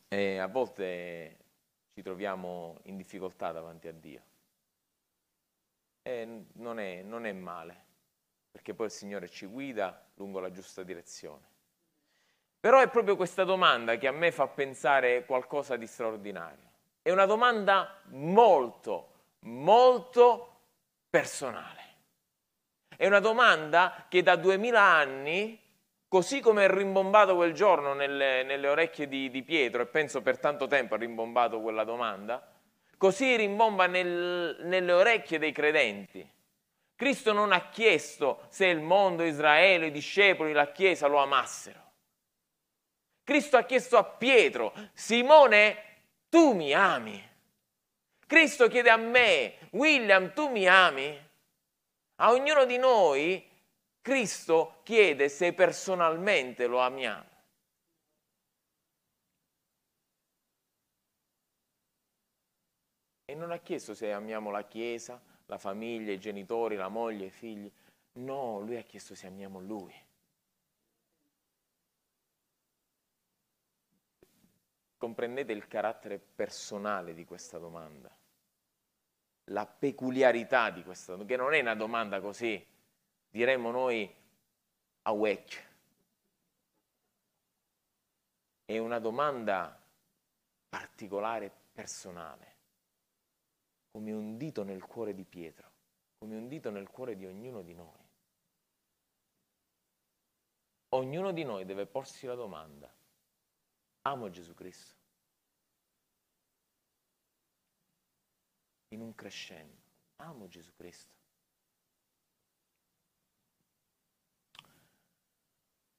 E 0.10 0.38
a 0.38 0.48
volte 0.48 1.38
ci 1.94 2.02
troviamo 2.02 2.80
in 2.84 2.98
difficoltà 2.98 3.52
davanti 3.52 3.88
a 3.88 3.94
Dio. 3.94 4.24
E 6.02 6.46
non 6.54 6.80
è, 6.80 7.02
non 7.02 7.26
è 7.26 7.32
male, 7.32 7.85
perché 8.56 8.74
poi 8.74 8.86
il 8.86 8.94
Signore 8.94 9.28
ci 9.28 9.48
guida 9.48 10.02
lungo 10.14 10.40
la 10.40 10.50
giusta 10.50 10.82
direzione. 10.82 11.44
Però 12.58 12.80
è 12.80 12.88
proprio 12.88 13.18
questa 13.18 13.44
domanda 13.44 13.98
che 13.98 14.08
a 14.08 14.14
me 14.14 14.32
fa 14.32 14.48
pensare 14.48 15.26
qualcosa 15.26 15.76
di 15.76 15.86
straordinario. 15.86 16.64
È 17.02 17.12
una 17.12 17.26
domanda 17.26 18.00
molto, 18.12 19.10
molto 19.40 20.60
personale. 21.10 21.82
È 22.96 23.06
una 23.06 23.20
domanda 23.20 24.06
che 24.08 24.24
da 24.24 24.38
duemila 24.38 24.82
anni, 24.82 25.62
così 26.08 26.40
come 26.40 26.64
è 26.64 26.70
rimbombato 26.70 27.36
quel 27.36 27.52
giorno 27.52 27.94
nelle, 27.94 28.44
nelle 28.44 28.70
orecchie 28.70 29.10
di, 29.10 29.30
di, 29.30 29.44
Pietro, 29.44 29.82
e 29.82 29.88
penso 29.88 30.22
per 30.22 30.40
tanto 30.40 30.66
tempo 30.68 30.94
ha 30.94 30.98
rimbombato 30.98 31.60
quella 31.60 31.84
domanda, 31.84 32.42
così 32.98 33.36
rimbomba 33.36 33.86
nel, 33.86 34.60
nelle 34.62 34.94
orecchie 34.94 35.40
dei 35.40 35.52
credenti. 35.52 36.32
Cristo 36.96 37.34
non 37.34 37.52
ha 37.52 37.70
chiesto 37.70 38.46
se 38.50 38.68
il 38.68 38.80
mondo, 38.80 39.24
Israele, 39.24 39.88
i 39.88 39.92
discepoli, 39.92 40.54
la 40.54 40.72
Chiesa 40.72 41.08
lo 41.08 41.18
amassero. 41.18 41.84
Cristo 43.24 43.58
ha 43.58 43.64
chiesto 43.64 43.98
a 43.98 44.04
Pietro, 44.04 44.74
Simone, 44.94 45.84
tu 46.30 46.54
mi 46.54 46.74
ami. 46.74 47.22
Cristo 48.28 48.68
chiede 48.68 48.90
a 48.90 48.98
me, 48.98 49.58
William, 49.72 50.34
tu 50.34 50.50
mi 50.50 50.68
ami? 50.68 51.24
A 52.18 52.32
ognuno 52.32 52.66
di 52.66 52.78
noi 52.78 53.54
Cristo 54.06 54.82
chiede 54.84 55.30
se 55.30 55.54
personalmente 55.54 56.68
lo 56.68 56.80
amiamo. 56.80 57.28
E 63.26 63.34
non 63.34 63.50
ha 63.50 63.58
chiesto 63.58 63.96
se 63.96 64.12
amiamo 64.12 64.52
la 64.52 64.64
Chiesa, 64.68 65.20
la 65.46 65.58
famiglia, 65.58 66.12
i 66.12 66.20
genitori, 66.20 66.76
la 66.76 66.90
moglie, 66.90 67.26
i 67.26 67.32
figli. 67.32 67.72
No, 68.14 68.60
lui 68.60 68.78
ha 68.78 68.84
chiesto 68.84 69.16
se 69.16 69.28
amiamo 69.28 69.60
lui. 69.60 69.94
Comprendete 74.98 75.52
il 75.52 75.68
carattere 75.68 76.18
personale 76.20 77.14
di 77.14 77.26
questa 77.26 77.58
domanda 77.58 78.16
la 79.50 79.66
peculiarità 79.66 80.70
di 80.72 80.84
questa 80.84 81.12
domanda, 81.12 81.34
che 81.34 81.40
non 81.40 81.54
è 81.54 81.60
una 81.60 81.76
domanda 81.76 82.20
così, 82.20 82.66
diremmo 83.30 83.72
noi, 83.72 84.14
a 85.04 85.12
wecchio. 85.12 85.62
È 88.66 88.78
una 88.80 89.00
domanda 89.00 89.80
particolare, 90.68 91.52
personale, 91.72 92.55
come 93.96 94.12
un 94.12 94.36
dito 94.36 94.64
nel 94.64 94.84
cuore 94.84 95.14
di 95.14 95.24
Pietro, 95.24 95.72
come 96.18 96.36
un 96.36 96.50
dito 96.50 96.70
nel 96.70 96.90
cuore 96.90 97.16
di 97.16 97.26
ognuno 97.26 97.62
di 97.62 97.74
noi. 97.74 98.04
Ognuno 100.90 101.32
di 101.32 101.46
noi 101.46 101.64
deve 101.64 101.86
porsi 101.86 102.26
la 102.26 102.36
domanda, 102.36 102.94
amo 104.02 104.30
Gesù 104.30 104.54
Cristo? 104.54 104.96
In 108.90 109.00
un 109.00 109.16
crescendo, 109.16 109.82
amo 110.18 110.50
Gesù 110.50 110.74
Cristo? 110.76 111.14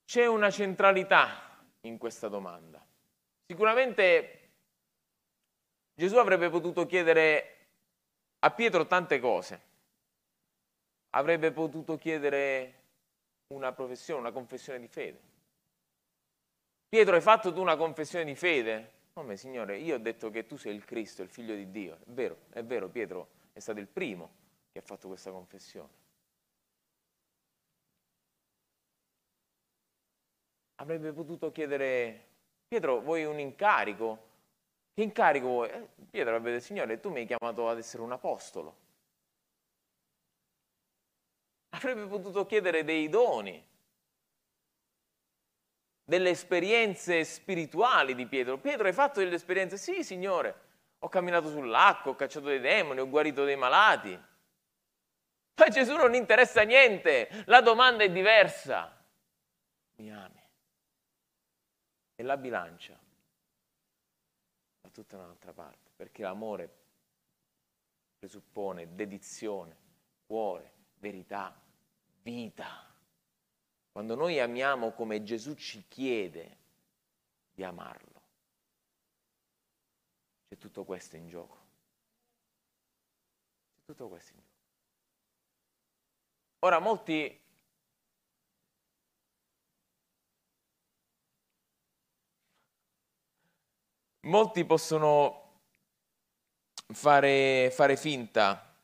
C'è 0.05 0.27
una 0.27 0.51
centralità 0.51 1.67
in 1.81 1.97
questa 1.97 2.29
domanda. 2.29 2.87
Sicuramente 3.47 4.51
Gesù 5.95 6.19
avrebbe 6.19 6.51
potuto 6.51 6.85
chiedere 6.85 7.56
a 8.47 8.51
Pietro 8.53 8.87
tante 8.87 9.19
cose. 9.19 9.61
Avrebbe 11.11 11.51
potuto 11.51 11.97
chiedere 11.97 12.75
una 13.49 13.73
professione, 13.73 14.21
una 14.21 14.31
confessione 14.31 14.79
di 14.79 14.87
fede. 14.87 15.21
Pietro, 16.89 17.17
hai 17.17 17.21
fatto 17.21 17.53
tu 17.53 17.61
una 17.61 17.77
confessione 17.77 18.25
di 18.25 18.37
fede? 18.37 18.93
Come, 19.15 19.37
Signore, 19.37 19.79
io 19.79 19.97
ho 19.97 19.99
detto 19.99 20.31
che 20.31 20.47
tu 20.47 20.57
sei 20.57 20.77
il 20.77 20.85
Cristo, 20.85 21.23
il 21.23 21.29
figlio 21.29 21.57
di 21.57 21.73
Dio. 21.73 21.97
È 21.97 22.11
vero, 22.11 22.39
è 22.51 22.63
vero, 22.63 22.89
Pietro 22.89 23.31
è 23.53 23.59
stato 23.59 23.81
il 23.81 23.89
primo 23.89 24.31
che 24.71 24.79
ha 24.79 24.83
fatto 24.83 25.09
questa 25.09 25.33
confessione. 25.33 26.05
Avrebbe 30.77 31.13
potuto 31.13 31.51
chiedere, 31.51 32.27
Pietro, 32.69 33.01
vuoi 33.01 33.25
un 33.25 33.41
incarico? 33.41 34.26
Che 34.97 35.03
incarico 35.03 35.47
vuoi? 35.47 35.69
Eh, 35.69 35.89
Pietro 36.11 36.31
avrebbe 36.31 36.53
detto, 36.53 36.65
Signore, 36.65 36.99
tu 36.99 37.11
mi 37.11 37.19
hai 37.19 37.27
chiamato 37.27 37.69
ad 37.69 37.77
essere 37.77 38.03
un 38.03 38.13
apostolo. 38.13 38.77
Avrebbe 41.69 42.07
potuto 42.07 42.47
chiedere 42.47 42.83
dei 42.83 43.11
doni, 43.11 43.63
delle 46.03 46.31
esperienze 46.31 47.25
spirituali 47.25 48.15
di 48.15 48.27
Pietro. 48.27 48.57
Pietro, 48.57 48.87
hai 48.87 48.95
fatto 48.95 49.21
delle 49.21 49.35
esperienze? 49.35 49.77
Sì, 49.77 50.03
Signore, 50.03 50.61
ho 51.01 51.11
camminato 51.11 51.51
sull'acqua, 51.51 52.13
ho 52.13 52.17
cacciato 52.17 52.47
dei 52.47 52.61
demoni, 52.61 53.01
ho 53.01 53.11
guarito 53.11 53.45
dei 53.45 53.57
malati. 53.57 54.19
Ma 55.57 55.69
Gesù 55.69 55.95
non 55.95 56.15
interessa 56.15 56.63
niente, 56.63 57.45
la 57.45 57.61
domanda 57.61 58.03
è 58.03 58.11
diversa. 58.11 58.99
Mi 59.97 60.11
ami? 60.11 60.43
E 62.15 62.23
la 62.23 62.39
bilancia 62.39 62.99
tutta 65.03 65.17
un'altra 65.17 65.53
parte, 65.53 65.91
perché 65.95 66.23
l'amore 66.23 66.75
presuppone 68.19 68.95
dedizione, 68.95 69.77
cuore, 70.25 70.73
verità, 70.95 71.55
vita. 72.23 72.95
Quando 73.93 74.15
noi 74.15 74.41
amiamo 74.41 74.93
come 74.93 75.23
Gesù 75.23 75.55
ci 75.55 75.85
chiede 75.87 76.59
di 77.53 77.63
amarlo, 77.63 78.23
c'è 80.49 80.57
tutto 80.57 80.85
questo 80.85 81.17
in 81.17 81.29
gioco. 81.29 81.57
C'è 83.75 83.85
tutto 83.85 84.09
questo 84.09 84.33
in 84.33 84.41
gioco. 84.41 84.55
Ora 86.61 86.79
molti 86.79 87.39
molti 94.27 94.65
possono 94.65 95.61
fare, 96.93 97.71
fare 97.73 97.97
finta 97.97 98.75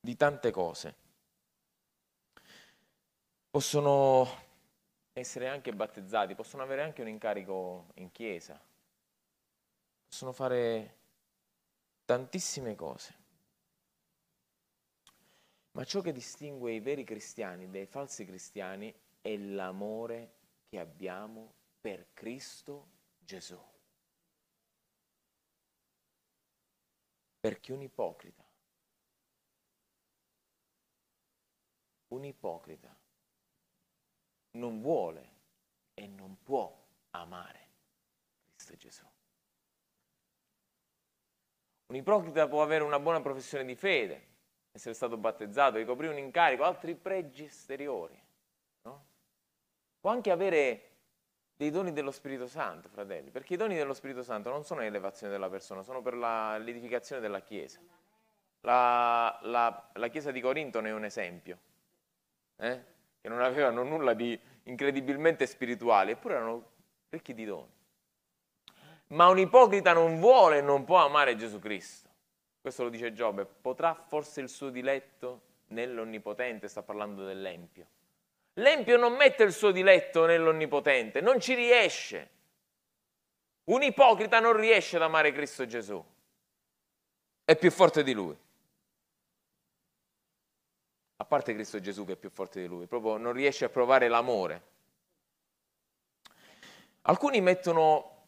di 0.00 0.16
tante 0.16 0.50
cose 0.50 1.04
possono 3.56 4.28
essere 5.14 5.48
anche 5.48 5.72
battezzati, 5.72 6.34
possono 6.34 6.62
avere 6.62 6.82
anche 6.82 7.00
un 7.00 7.08
incarico 7.08 7.86
in 7.94 8.12
chiesa, 8.12 8.60
possono 10.06 10.32
fare 10.32 10.96
tantissime 12.04 12.74
cose. 12.74 13.24
Ma 15.70 15.84
ciò 15.84 16.02
che 16.02 16.12
distingue 16.12 16.74
i 16.74 16.80
veri 16.80 17.02
cristiani 17.02 17.70
dai 17.70 17.86
falsi 17.86 18.26
cristiani 18.26 18.94
è 19.22 19.34
l'amore 19.38 20.34
che 20.68 20.78
abbiamo 20.78 21.54
per 21.80 22.08
Cristo 22.12 22.88
Gesù. 23.26 23.60
Perché 27.40 27.72
un 27.72 27.82
ipocrita, 27.82 28.44
un 32.08 32.24
ipocrita 32.24 32.96
non 34.52 34.80
vuole 34.80 35.34
e 35.94 36.06
non 36.06 36.42
può 36.42 36.74
amare 37.10 37.68
Cristo 38.54 38.76
Gesù. 38.76 39.06
Un 41.86 41.94
ipocrita 41.94 42.48
può 42.48 42.62
avere 42.62 42.82
una 42.82 42.98
buona 42.98 43.20
professione 43.20 43.64
di 43.64 43.76
fede, 43.76 44.34
essere 44.72 44.94
stato 44.94 45.16
battezzato, 45.16 45.76
ricoprire 45.76 46.12
un 46.12 46.18
incarico, 46.18 46.64
altri 46.64 46.96
pregi 46.96 47.44
esteriori. 47.44 48.20
No? 48.82 49.06
Può 50.00 50.10
anche 50.10 50.30
avere 50.30 50.95
dei 51.56 51.70
doni 51.70 51.92
dello 51.92 52.10
Spirito 52.10 52.46
Santo, 52.46 52.88
fratelli, 52.88 53.30
perché 53.30 53.54
i 53.54 53.56
doni 53.56 53.76
dello 53.76 53.94
Spirito 53.94 54.22
Santo 54.22 54.50
non 54.50 54.64
sono 54.64 54.80
l'elevazione 54.80 55.32
della 55.32 55.48
persona, 55.48 55.82
sono 55.82 56.02
per 56.02 56.14
la, 56.14 56.58
l'edificazione 56.58 57.20
della 57.20 57.40
Chiesa. 57.40 57.80
La, 58.60 59.38
la, 59.42 59.90
la, 59.92 60.08
Chiesa 60.08 60.30
di 60.30 60.40
Corinto 60.40 60.80
ne 60.80 60.88
è 60.88 60.92
un 60.92 61.04
esempio. 61.04 61.58
Eh? 62.56 62.94
che 63.26 63.32
non 63.32 63.42
avevano 63.42 63.82
nulla 63.82 64.14
di 64.14 64.38
incredibilmente 64.64 65.46
spirituale, 65.46 66.12
eppure 66.12 66.34
erano 66.34 66.70
ricchi 67.08 67.34
di 67.34 67.44
doni. 67.44 67.74
Ma 69.08 69.26
un 69.26 69.40
ipocrita 69.40 69.92
non 69.92 70.20
vuole 70.20 70.58
e 70.58 70.60
non 70.60 70.84
può 70.84 71.04
amare 71.04 71.34
Gesù 71.34 71.58
Cristo. 71.58 72.08
Questo 72.60 72.84
lo 72.84 72.88
dice 72.88 73.12
Giobbe. 73.12 73.44
Potrà 73.44 73.94
forse 73.94 74.40
il 74.40 74.48
suo 74.48 74.70
diletto 74.70 75.40
nell'Onnipotente, 75.68 76.68
sta 76.68 76.84
parlando 76.84 77.24
dell'Empio. 77.24 77.86
L'Empio 78.58 78.96
non 78.96 79.14
mette 79.14 79.42
il 79.42 79.52
suo 79.52 79.70
diletto 79.70 80.26
nell'Onnipotente, 80.26 81.20
non 81.20 81.40
ci 81.40 81.54
riesce. 81.54 82.30
Un 83.64 83.82
ipocrita 83.82 84.40
non 84.40 84.56
riesce 84.56 84.96
ad 84.96 85.02
amare 85.02 85.32
Cristo 85.32 85.66
Gesù. 85.66 86.02
È 87.44 87.56
più 87.56 87.70
forte 87.70 88.02
di 88.02 88.12
lui 88.12 88.36
a 91.18 91.24
parte 91.24 91.54
Cristo 91.54 91.80
Gesù 91.80 92.04
che 92.04 92.12
è 92.12 92.16
più 92.16 92.30
forte 92.30 92.60
di 92.60 92.66
lui, 92.66 92.86
proprio 92.86 93.16
non 93.16 93.32
riesce 93.32 93.64
a 93.64 93.68
provare 93.68 94.08
l'amore. 94.08 94.74
Alcuni 97.02 97.40
mettono 97.40 98.24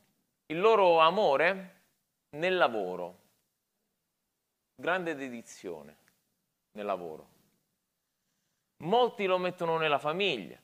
il 0.47 0.59
loro 0.59 0.99
amore 1.01 1.81
nel 2.31 2.57
lavoro, 2.57 3.19
grande 4.75 5.15
dedizione 5.15 5.97
nel 6.73 6.87
lavoro. 6.87 7.37
Molti 8.79 9.27
lo 9.27 9.39
mettono 9.39 9.77
nella 9.77 9.99
famiglia, 9.99 10.59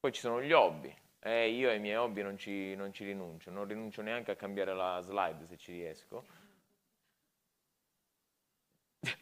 poi 0.00 0.12
ci 0.12 0.20
sono 0.20 0.42
gli 0.42 0.52
hobby. 0.52 0.94
Eh, 1.20 1.48
io 1.50 1.70
ai 1.70 1.78
miei 1.78 1.96
hobby 1.96 2.22
non 2.22 2.36
ci, 2.36 2.74
non 2.74 2.92
ci 2.92 3.04
rinuncio, 3.04 3.50
non 3.50 3.66
rinuncio 3.66 4.02
neanche 4.02 4.32
a 4.32 4.36
cambiare 4.36 4.74
la 4.74 5.00
slide 5.00 5.46
se 5.46 5.56
ci 5.56 5.72
riesco 5.72 6.24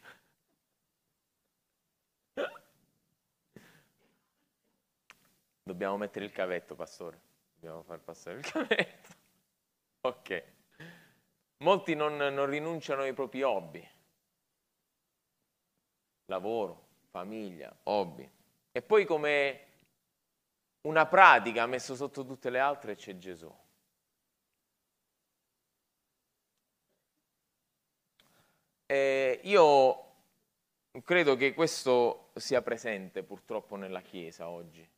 Dobbiamo 5.62 5.96
mettere 5.98 6.24
il 6.24 6.32
cavetto, 6.32 6.74
pastore. 6.74 7.20
Dobbiamo 7.54 7.82
far 7.82 8.00
passare 8.00 8.38
il 8.38 8.44
cavetto. 8.50 9.08
Ok. 10.00 10.44
Molti 11.58 11.94
non, 11.94 12.16
non 12.16 12.46
rinunciano 12.46 13.02
ai 13.02 13.12
propri 13.12 13.42
hobby. 13.42 13.86
Lavoro, 16.26 16.89
famiglia, 17.10 17.74
hobby. 17.84 18.28
E 18.72 18.82
poi 18.82 19.04
come 19.04 19.66
una 20.82 21.06
pratica 21.06 21.66
messo 21.66 21.94
sotto 21.94 22.24
tutte 22.24 22.50
le 22.50 22.58
altre 22.58 22.94
c'è 22.94 23.18
Gesù. 23.18 23.52
E 28.86 29.40
io 29.44 30.04
credo 31.04 31.36
che 31.36 31.54
questo 31.54 32.30
sia 32.36 32.62
presente 32.62 33.22
purtroppo 33.22 33.76
nella 33.76 34.00
Chiesa 34.00 34.48
oggi. 34.48 34.88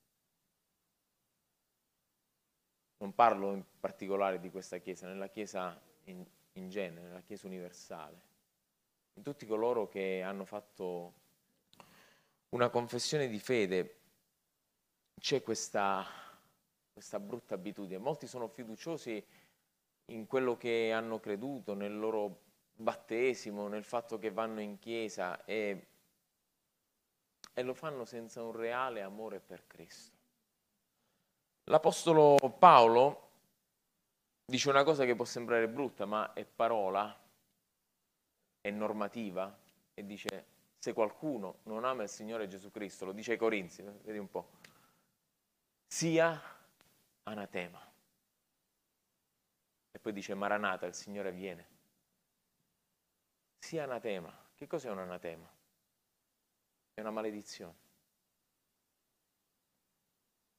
Non 2.98 3.14
parlo 3.14 3.52
in 3.52 3.64
particolare 3.80 4.38
di 4.38 4.50
questa 4.50 4.78
Chiesa, 4.78 5.08
nella 5.08 5.28
Chiesa 5.28 5.78
in, 6.04 6.24
in 6.52 6.68
genere, 6.70 7.06
nella 7.06 7.20
Chiesa 7.20 7.46
universale. 7.46 8.30
In 9.14 9.22
tutti 9.22 9.44
coloro 9.44 9.88
che 9.88 10.22
hanno 10.22 10.44
fatto 10.44 11.20
una 12.52 12.68
confessione 12.68 13.28
di 13.28 13.38
fede 13.38 13.96
c'è 15.20 15.42
questa, 15.42 16.04
questa 16.92 17.18
brutta 17.18 17.54
abitudine. 17.54 17.98
Molti 17.98 18.26
sono 18.26 18.48
fiduciosi 18.48 19.24
in 20.06 20.26
quello 20.26 20.56
che 20.56 20.92
hanno 20.92 21.20
creduto, 21.20 21.74
nel 21.74 21.98
loro 21.98 22.40
battesimo, 22.74 23.68
nel 23.68 23.84
fatto 23.84 24.18
che 24.18 24.30
vanno 24.30 24.60
in 24.60 24.78
chiesa 24.78 25.44
e, 25.44 25.86
e 27.54 27.62
lo 27.62 27.74
fanno 27.74 28.04
senza 28.04 28.42
un 28.42 28.52
reale 28.52 29.00
amore 29.00 29.40
per 29.40 29.66
Cristo. 29.66 30.16
L'Apostolo 31.64 32.36
Paolo 32.58 33.30
dice 34.44 34.68
una 34.68 34.82
cosa 34.82 35.04
che 35.04 35.14
può 35.14 35.24
sembrare 35.24 35.68
brutta, 35.68 36.04
ma 36.04 36.32
è 36.32 36.44
parola, 36.44 37.18
è 38.60 38.70
normativa, 38.70 39.56
e 39.94 40.04
dice 40.04 40.51
se 40.82 40.92
qualcuno 40.94 41.60
non 41.66 41.84
ama 41.84 42.02
il 42.02 42.08
Signore 42.08 42.48
Gesù 42.48 42.72
Cristo, 42.72 43.04
lo 43.04 43.12
dice 43.12 43.30
ai 43.30 43.38
Corinzi, 43.38 43.84
vedi 44.02 44.18
un 44.18 44.28
po', 44.28 44.50
sia 45.86 46.42
anatema. 47.22 47.80
E 49.92 49.98
poi 50.00 50.12
dice 50.12 50.34
Maranata, 50.34 50.86
il 50.86 50.94
Signore 50.94 51.30
viene. 51.30 51.68
Sia 53.58 53.84
anatema. 53.84 54.36
Che 54.56 54.66
cos'è 54.66 54.90
un 54.90 54.98
anatema? 54.98 55.48
È 56.94 57.00
una 57.00 57.12
maledizione. 57.12 57.76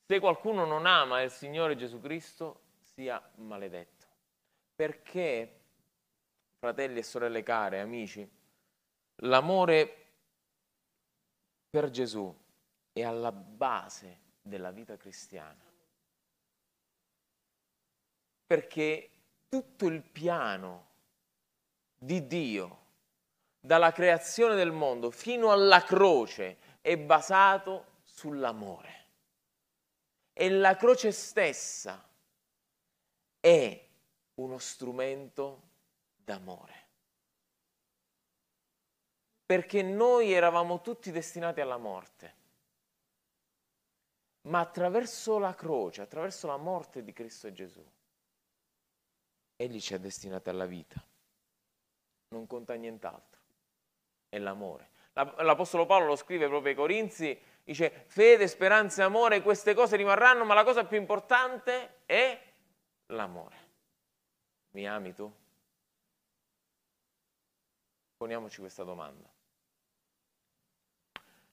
Se 0.05 0.19
qualcuno 0.21 0.63
non 0.63 0.85
ama 0.85 1.21
il 1.21 1.31
Signore 1.31 1.75
Gesù 1.75 1.99
Cristo, 1.99 2.61
sia 2.79 3.21
maledetto. 3.35 4.07
Perché, 4.73 5.59
fratelli 6.59 6.99
e 6.99 7.03
sorelle 7.03 7.43
care, 7.43 7.81
amici, 7.81 8.25
l'amore 9.15 9.97
per 11.73 11.89
Gesù 11.89 12.31
è 12.91 13.01
alla 13.01 13.31
base 13.31 14.19
della 14.43 14.69
vita 14.69 14.95
cristiana. 14.95 15.65
Perché 18.45 19.09
tutto 19.49 19.87
il 19.87 20.03
piano 20.03 20.89
di 21.97 22.27
Dio, 22.27 22.81
dalla 23.59 23.91
creazione 23.91 24.53
del 24.53 24.71
mondo 24.71 25.09
fino 25.09 25.51
alla 25.51 25.81
croce, 25.81 26.57
è 26.79 26.95
basato 26.95 28.01
sull'amore. 28.03 29.05
E 30.31 30.51
la 30.51 30.75
croce 30.75 31.11
stessa 31.11 32.07
è 33.39 33.87
uno 34.35 34.59
strumento 34.59 35.61
d'amore. 36.17 36.82
Perché 39.45 39.81
noi 39.81 40.31
eravamo 40.31 40.81
tutti 40.81 41.11
destinati 41.11 41.61
alla 41.61 41.77
morte. 41.77 42.41
Ma 44.43 44.59
attraverso 44.59 45.37
la 45.39 45.53
croce, 45.53 46.01
attraverso 46.01 46.47
la 46.47 46.57
morte 46.57 47.03
di 47.03 47.13
Cristo 47.13 47.51
Gesù, 47.51 47.83
Egli 49.55 49.79
ci 49.79 49.93
ha 49.93 49.99
destinati 49.99 50.49
alla 50.49 50.65
vita. 50.65 51.01
Non 52.29 52.47
conta 52.47 52.73
nient'altro. 52.73 53.41
È 54.27 54.37
l'amore. 54.39 54.89
L'Apostolo 55.13 55.85
Paolo 55.85 56.07
lo 56.07 56.15
scrive 56.15 56.47
proprio 56.47 56.71
ai 56.71 56.75
Corinzi 56.75 57.39
Dice 57.63 58.03
fede, 58.07 58.47
speranza 58.47 59.01
e 59.01 59.05
amore, 59.05 59.41
queste 59.41 59.73
cose 59.73 59.95
rimarranno, 59.95 60.43
ma 60.43 60.53
la 60.53 60.65
cosa 60.65 60.83
più 60.83 60.97
importante 60.97 61.99
è 62.05 62.37
l'amore. 63.07 63.55
Mi 64.71 64.85
ami 64.87 65.13
tu? 65.13 65.31
Poniamoci 68.23 68.61
questa 68.61 68.83
domanda. 68.83 69.29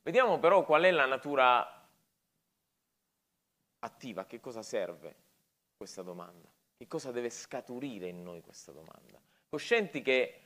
Vediamo 0.02 0.38
però 0.38 0.64
qual 0.64 0.84
è 0.84 0.92
la 0.92 1.04
natura 1.04 1.88
attiva, 3.80 4.24
che 4.24 4.38
cosa 4.38 4.62
serve 4.62 5.16
questa 5.76 6.02
domanda, 6.02 6.48
che 6.76 6.86
cosa 6.86 7.10
deve 7.10 7.28
scaturire 7.28 8.06
in 8.06 8.22
noi 8.22 8.40
questa 8.40 8.70
domanda. 8.70 9.20
Coscienti 9.48 10.00
che 10.00 10.42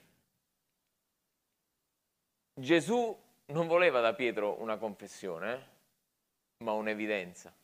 Gesù 2.54 3.22
non 3.48 3.66
voleva 3.66 4.00
da 4.00 4.14
Pietro 4.14 4.58
una 4.62 4.78
confessione, 4.78 5.68
ma 6.64 6.72
un'evidenza. 6.72 7.54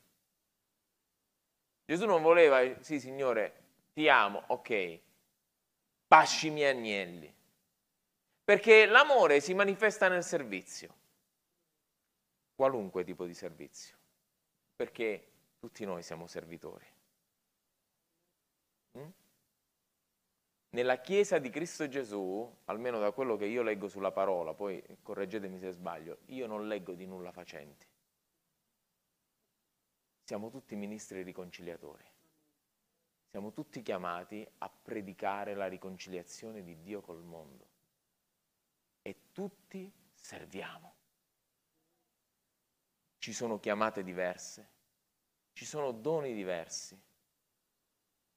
Gesù 1.87 2.05
non 2.05 2.21
voleva, 2.21 2.83
sì 2.83 3.01
Signore, 3.01 3.63
ti 3.95 4.07
amo, 4.07 4.43
ok, 4.49 5.01
pasci 6.07 6.49
i 6.49 6.51
miei 6.51 6.77
agnelli. 6.77 7.39
Perché 8.51 8.85
l'amore 8.87 9.39
si 9.39 9.55
manifesta 9.55 10.09
nel 10.09 10.25
servizio, 10.25 10.93
qualunque 12.57 13.05
tipo 13.05 13.25
di 13.25 13.33
servizio, 13.33 13.97
perché 14.75 15.31
tutti 15.61 15.85
noi 15.85 16.03
siamo 16.03 16.27
servitori. 16.27 16.85
Mm? 18.99 19.09
Nella 20.71 20.99
Chiesa 20.99 21.39
di 21.39 21.49
Cristo 21.49 21.87
Gesù, 21.87 22.57
almeno 22.65 22.99
da 22.99 23.13
quello 23.13 23.37
che 23.37 23.45
io 23.45 23.63
leggo 23.63 23.87
sulla 23.87 24.11
parola, 24.11 24.53
poi 24.53 24.83
correggetemi 25.01 25.61
se 25.61 25.71
sbaglio, 25.71 26.19
io 26.27 26.49
non 26.49 26.67
leggo 26.67 26.95
di 26.95 27.07
nulla 27.07 27.31
facenti. 27.31 27.87
Siamo 30.25 30.51
tutti 30.51 30.75
ministri 30.75 31.23
riconciliatori. 31.23 32.05
Siamo 33.31 33.53
tutti 33.53 33.81
chiamati 33.81 34.45
a 34.59 34.69
predicare 34.69 35.55
la 35.55 35.69
riconciliazione 35.69 36.65
di 36.65 36.81
Dio 36.81 37.01
col 37.01 37.23
mondo. 37.23 37.70
E 39.11 39.33
tutti 39.33 39.93
serviamo. 40.15 40.95
Ci 43.19 43.33
sono 43.33 43.59
chiamate 43.59 44.05
diverse, 44.05 44.71
ci 45.53 45.65
sono 45.65 45.91
doni 45.91 46.33
diversi, 46.33 46.97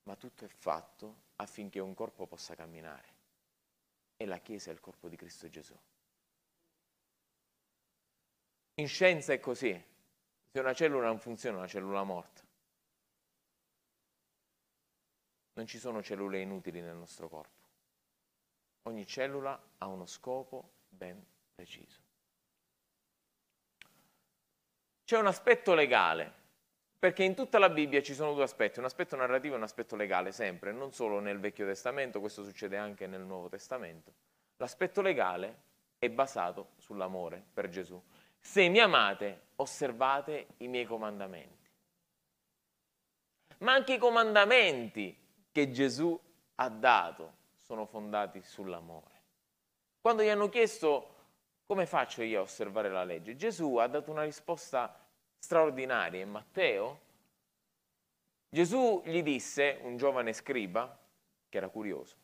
ma 0.01 0.15
tutto 0.15 0.45
è 0.45 0.47
fatto 0.47 1.25
affinché 1.35 1.79
un 1.79 1.93
corpo 1.93 2.25
possa 2.25 2.55
camminare. 2.55 3.13
E 4.17 4.25
la 4.25 4.39
Chiesa 4.39 4.71
è 4.71 4.73
il 4.73 4.79
corpo 4.79 5.09
di 5.09 5.15
Cristo 5.15 5.47
Gesù. 5.47 5.79
In 8.73 8.87
scienza 8.87 9.31
è 9.31 9.39
così. 9.39 9.71
Se 10.49 10.59
una 10.59 10.73
cellula 10.73 11.05
non 11.05 11.19
funziona, 11.19 11.57
è 11.57 11.59
una 11.59 11.69
cellula 11.69 12.01
morta. 12.01 12.41
Non 15.53 15.67
ci 15.67 15.77
sono 15.77 16.01
cellule 16.01 16.41
inutili 16.41 16.81
nel 16.81 16.95
nostro 16.95 17.29
corpo. 17.29 17.62
Ogni 18.83 19.05
cellula 19.05 19.59
ha 19.77 19.87
uno 19.87 20.05
scopo 20.05 20.71
ben 20.89 21.23
preciso. 21.55 22.01
C'è 25.05 25.17
un 25.17 25.27
aspetto 25.27 25.73
legale 25.73 26.41
perché 27.03 27.23
in 27.23 27.35
tutta 27.35 27.59
la 27.59 27.69
Bibbia 27.69 28.01
ci 28.01 28.13
sono 28.13 28.33
due 28.33 28.43
aspetti, 28.43 28.79
un 28.79 28.85
aspetto 28.85 29.17
narrativo 29.17 29.55
e 29.55 29.57
un 29.57 29.63
aspetto 29.63 29.97
legale, 29.97 30.31
sempre, 30.31 30.71
non 30.71 30.93
solo 30.93 31.19
nel 31.19 31.37
Vecchio 31.37 31.65
Testamento, 31.65 32.21
questo 32.21 32.45
succede 32.45 32.77
anche 32.77 33.07
nel 33.07 33.19
Nuovo 33.19 33.49
Testamento. 33.49 34.13
L'aspetto 34.55 35.01
legale 35.01 35.63
è 35.99 36.09
basato 36.09 36.69
sull'amore 36.77 37.43
per 37.53 37.67
Gesù. 37.67 38.01
Se 38.39 38.69
mi 38.69 38.79
amate, 38.79 39.47
osservate 39.57 40.47
i 40.59 40.69
miei 40.69 40.85
comandamenti. 40.85 41.69
Ma 43.59 43.73
anche 43.73 43.95
i 43.95 43.97
comandamenti 43.97 45.17
che 45.51 45.71
Gesù 45.71 46.17
ha 46.55 46.69
dato 46.69 47.33
sono 47.63 47.85
fondati 47.85 48.41
sull'amore. 48.41 49.21
Quando 50.01 50.21
gli 50.21 50.27
hanno 50.27 50.49
chiesto 50.49 51.11
come 51.65 51.85
faccio 51.85 52.21
io 52.21 52.39
a 52.39 52.43
osservare 52.43 52.89
la 52.89 53.05
legge, 53.05 53.37
Gesù 53.37 53.77
ha 53.77 53.87
dato 53.87 54.11
una 54.11 54.23
risposta 54.23 54.99
straordinarie 55.37 56.21
in 56.21 56.29
Matteo, 56.29 56.99
Gesù 58.49 59.01
gli 59.05 59.23
disse, 59.23 59.79
un 59.81 59.95
giovane 59.95 60.33
scriba, 60.33 60.99
che 61.47 61.57
era 61.57 61.69
curioso, 61.69 62.17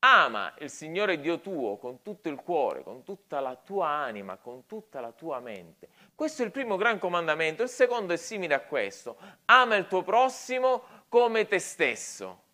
ama 0.00 0.54
il 0.58 0.70
Signore 0.70 1.18
Dio 1.18 1.40
tuo 1.40 1.78
con 1.78 2.02
tutto 2.02 2.28
il 2.28 2.36
cuore, 2.36 2.82
con 2.82 3.02
tutta 3.02 3.40
la 3.40 3.56
tua 3.56 3.88
anima, 3.88 4.36
con 4.36 4.66
tutta 4.66 5.00
la 5.00 5.12
tua 5.12 5.40
mente. 5.40 5.88
Questo 6.14 6.42
è 6.42 6.44
il 6.44 6.52
primo 6.52 6.76
gran 6.76 6.98
comandamento. 6.98 7.62
Il 7.62 7.68
secondo 7.68 8.12
è 8.12 8.16
simile 8.16 8.54
a 8.54 8.60
questo. 8.60 9.16
Ama 9.46 9.76
il 9.76 9.88
tuo 9.88 10.02
prossimo 10.02 11.04
come 11.08 11.46
te 11.46 11.58
stesso. 11.58 12.44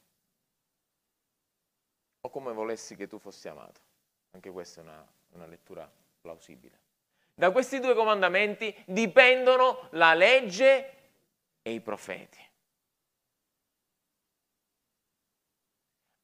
O 2.22 2.30
come 2.30 2.52
volessi 2.52 2.96
che 2.96 3.06
tu 3.06 3.18
fossi 3.18 3.48
amato. 3.48 3.80
Anche 4.32 4.50
questa 4.50 4.80
è 4.80 4.84
una, 4.84 5.06
una 5.30 5.46
lettura 5.46 5.90
plausibile. 6.20 6.80
Da 7.34 7.50
questi 7.50 7.80
due 7.80 7.94
comandamenti 7.94 8.74
dipendono 8.86 9.88
la 9.92 10.14
legge 10.14 10.92
e 11.62 11.72
i 11.72 11.80
profeti. 11.80 12.38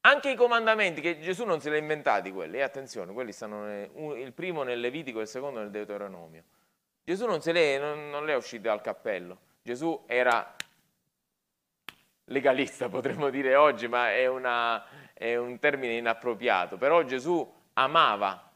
Anche 0.01 0.31
i 0.31 0.37
comandamenti, 0.37 1.01
che 1.01 1.19
Gesù 1.21 1.45
non 1.45 1.61
se 1.61 1.71
li 1.71 1.77
ha 1.77 1.79
inventati 1.79 2.33
quelli, 2.33 2.59
e 2.59 2.63
attenzione, 2.63 3.13
quelli 3.13 3.33
stanno 3.33 3.65
nel, 3.65 3.91
il 4.19 4.33
primo 4.33 4.63
nel 4.63 4.81
Levitico 4.81 5.19
e 5.19 5.23
il 5.23 5.29
secondo 5.29 5.61
nel 5.61 5.71
Deuteronomio. 5.71 6.45
Gesù 7.05 7.27
non, 7.27 7.43
se 7.43 7.53
le 7.53 7.77
è 7.77 8.35
uscito 8.35 8.63
dal 8.63 8.81
cappello. 8.81 9.39
Gesù 9.63 10.05
era 10.07 10.57
legalista, 12.25 12.89
potremmo 12.91 13.29
dire 13.29 13.55
oggi, 13.55 13.89
ma 13.89 14.13
è, 14.13 14.27
una, 14.27 14.83
è 15.19 15.35
un 15.35 15.59
termine 15.59 15.97
inappropriato. 15.97 16.77
Però 16.77 17.03
Gesù 17.03 17.53
amava 17.75 18.51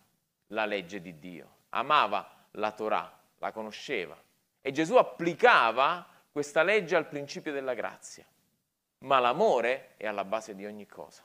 la 0.48 0.64
legge 0.64 1.00
di 1.00 1.18
Dio, 1.18 1.56
amava 1.70 2.46
la 2.52 2.70
Torah, 2.70 3.20
la 3.38 3.50
conosceva. 3.50 4.16
E 4.60 4.70
Gesù 4.70 4.94
applicava 4.94 6.06
questa 6.30 6.62
legge 6.62 6.94
al 6.94 7.08
principio 7.08 7.52
della 7.52 7.74
grazia. 7.74 8.24
Ma 8.98 9.18
l'amore 9.18 9.94
è 9.96 10.06
alla 10.06 10.24
base 10.24 10.54
di 10.54 10.64
ogni 10.64 10.86
cosa. 10.86 11.24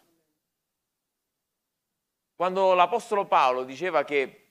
Quando 2.35 2.73
l'Apostolo 2.73 3.25
Paolo 3.25 3.63
diceva 3.63 4.03
che 4.03 4.45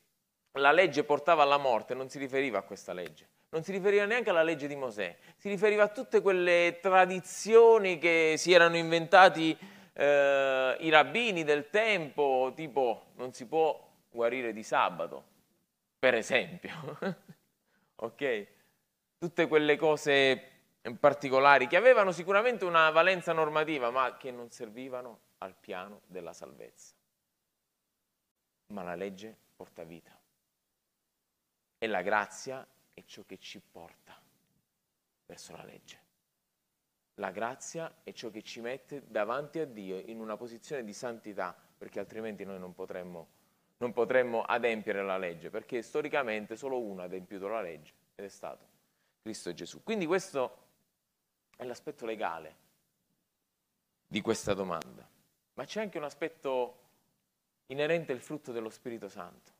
la 0.52 0.70
legge 0.70 1.02
portava 1.02 1.42
alla 1.42 1.56
morte, 1.56 1.94
non 1.94 2.08
si 2.08 2.18
riferiva 2.18 2.58
a 2.58 2.62
questa 2.62 2.92
legge, 2.92 3.28
non 3.50 3.64
si 3.64 3.72
riferiva 3.72 4.04
neanche 4.04 4.30
alla 4.30 4.42
legge 4.42 4.68
di 4.68 4.76
Mosè, 4.76 5.16
si 5.36 5.48
riferiva 5.48 5.84
a 5.84 5.88
tutte 5.88 6.20
quelle 6.20 6.78
tradizioni 6.80 7.98
che 7.98 8.34
si 8.38 8.52
erano 8.52 8.76
inventati 8.76 9.56
eh, 9.98 10.76
i 10.80 10.90
rabbini 10.90 11.42
del 11.42 11.70
tempo, 11.70 12.52
tipo 12.54 13.12
non 13.14 13.32
si 13.32 13.46
può 13.46 13.82
guarire 14.10 14.52
di 14.52 14.62
sabato, 14.62 15.24
per 15.98 16.14
esempio. 16.14 16.98
ok? 17.96 18.46
Tutte 19.18 19.48
quelle 19.48 19.76
cose 19.76 20.50
particolari 21.00 21.66
che 21.66 21.76
avevano 21.76 22.12
sicuramente 22.12 22.64
una 22.66 22.90
valenza 22.90 23.32
normativa, 23.32 23.90
ma 23.90 24.16
che 24.18 24.30
non 24.30 24.50
servivano 24.50 25.20
al 25.38 25.54
piano 25.54 26.02
della 26.06 26.34
salvezza. 26.34 26.94
Ma 28.68 28.82
la 28.82 28.94
legge 28.94 29.34
porta 29.56 29.84
vita 29.84 30.14
e 31.78 31.86
la 31.86 32.02
grazia 32.02 32.66
è 32.92 33.02
ciò 33.04 33.22
che 33.24 33.38
ci 33.38 33.60
porta 33.60 34.20
verso 35.24 35.56
la 35.56 35.64
legge. 35.64 36.05
La 37.18 37.30
grazia 37.30 38.00
è 38.02 38.12
ciò 38.12 38.30
che 38.30 38.42
ci 38.42 38.60
mette 38.60 39.02
davanti 39.06 39.58
a 39.58 39.66
Dio 39.66 39.98
in 39.98 40.20
una 40.20 40.36
posizione 40.36 40.84
di 40.84 40.92
santità, 40.92 41.56
perché 41.76 41.98
altrimenti 41.98 42.44
noi 42.44 42.58
non 42.58 42.74
potremmo, 42.74 43.28
non 43.78 43.92
potremmo 43.92 44.42
adempiere 44.42 45.02
la 45.02 45.16
legge, 45.16 45.48
perché 45.48 45.80
storicamente 45.80 46.56
solo 46.56 46.78
uno 46.78 47.02
ha 47.02 47.04
adempiuto 47.04 47.48
la 47.48 47.62
legge 47.62 47.92
ed 48.14 48.24
è 48.24 48.28
stato 48.28 48.66
Cristo 49.22 49.52
Gesù. 49.54 49.82
Quindi 49.82 50.04
questo 50.04 50.64
è 51.56 51.64
l'aspetto 51.64 52.04
legale 52.04 52.56
di 54.06 54.20
questa 54.20 54.52
domanda. 54.52 55.08
Ma 55.54 55.64
c'è 55.64 55.80
anche 55.80 55.96
un 55.96 56.04
aspetto 56.04 56.80
inerente 57.66 58.12
al 58.12 58.20
frutto 58.20 58.52
dello 58.52 58.68
Spirito 58.68 59.08
Santo. 59.08 59.52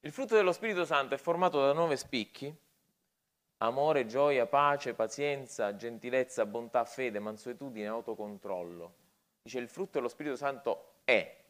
Il 0.00 0.10
frutto 0.10 0.34
dello 0.34 0.52
Spirito 0.52 0.84
Santo 0.84 1.14
è 1.14 1.18
formato 1.18 1.60
da 1.60 1.72
nove 1.72 1.96
spicchi, 1.96 2.52
amore, 3.62 4.06
gioia, 4.06 4.46
pace, 4.46 4.94
pazienza, 4.94 5.76
gentilezza, 5.76 6.44
bontà, 6.46 6.84
fede, 6.84 7.18
mansuetudine, 7.18 7.86
autocontrollo. 7.86 8.94
Dice 9.42 9.58
il 9.58 9.68
frutto 9.68 9.92
dello 9.92 10.08
Spirito 10.08 10.36
Santo 10.36 10.94
è. 11.04 11.40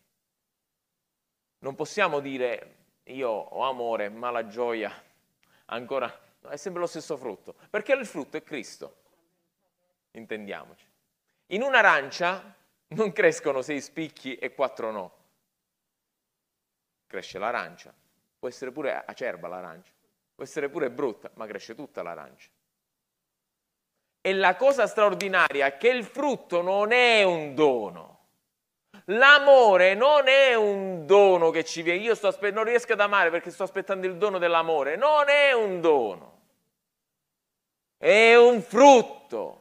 Non 1.58 1.74
possiamo 1.74 2.20
dire 2.20 2.76
io 3.04 3.28
ho 3.30 3.68
amore, 3.68 4.08
ma 4.08 4.30
la 4.30 4.46
gioia 4.46 4.92
ancora 5.66 6.20
è 6.48 6.56
sempre 6.56 6.80
lo 6.80 6.86
stesso 6.86 7.16
frutto, 7.16 7.54
perché 7.70 7.92
il 7.92 8.06
frutto 8.06 8.36
è 8.36 8.42
Cristo. 8.42 8.96
Intendiamoci. 10.12 10.84
In 11.48 11.62
un'arancia 11.62 12.54
non 12.88 13.12
crescono 13.12 13.62
sei 13.62 13.80
spicchi 13.80 14.36
e 14.36 14.54
quattro 14.54 14.90
no. 14.90 15.16
Cresce 17.06 17.38
l'arancia. 17.38 17.94
Può 18.38 18.48
essere 18.48 18.72
pure 18.72 18.92
acerba 19.04 19.48
l'arancia, 19.48 19.92
può 20.42 20.44
essere 20.44 20.68
pure 20.68 20.90
brutta, 20.90 21.30
ma 21.34 21.46
cresce 21.46 21.74
tutta 21.74 22.02
l'arancia. 22.02 22.48
E 24.20 24.34
la 24.34 24.56
cosa 24.56 24.86
straordinaria 24.86 25.66
è 25.66 25.76
che 25.76 25.88
il 25.88 26.04
frutto 26.04 26.62
non 26.62 26.92
è 26.92 27.22
un 27.22 27.54
dono. 27.54 28.10
L'amore 29.06 29.94
non 29.94 30.28
è 30.28 30.54
un 30.54 31.06
dono 31.06 31.50
che 31.50 31.64
ci 31.64 31.82
viene. 31.82 32.00
Io 32.00 32.12
aspe- 32.20 32.50
non 32.50 32.64
riesco 32.64 32.92
ad 32.92 33.00
amare 33.00 33.30
perché 33.30 33.50
sto 33.50 33.64
aspettando 33.64 34.06
il 34.06 34.16
dono 34.16 34.38
dell'amore. 34.38 34.96
Non 34.96 35.28
è 35.28 35.52
un 35.52 35.80
dono. 35.80 36.40
È 37.96 38.36
un 38.36 38.62
frutto. 38.62 39.60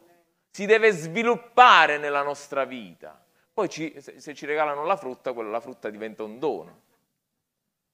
Si 0.52 0.65
deve 0.65 0.91
sviluppare 0.91 1.98
nella 1.98 2.22
nostra 2.22 2.65
vita. 2.65 3.24
Poi 3.52 3.67
ci, 3.67 4.00
se 4.00 4.34
ci 4.36 4.46
regalano 4.46 4.86
la 4.86 4.96
frutta, 4.96 5.34
quella, 5.34 5.50
la 5.50 5.60
frutta 5.60 5.89
diventa 5.89 6.24
un 6.24 6.38
dono. 6.38 6.82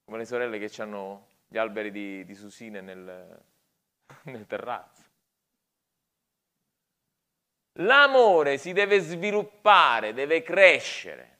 Come 0.03 0.17
le 0.17 0.25
sorelle 0.25 0.59
che 0.59 0.81
hanno 0.81 1.35
gli 1.47 1.57
alberi 1.57 1.91
di, 1.91 2.25
di 2.25 2.35
susine 2.35 2.81
nel, 2.81 3.43
nel 4.23 4.45
terrazzo. 4.45 5.05
L'amore 7.79 8.57
si 8.57 8.73
deve 8.73 8.99
sviluppare, 8.99 10.13
deve 10.13 10.41
crescere, 10.41 11.37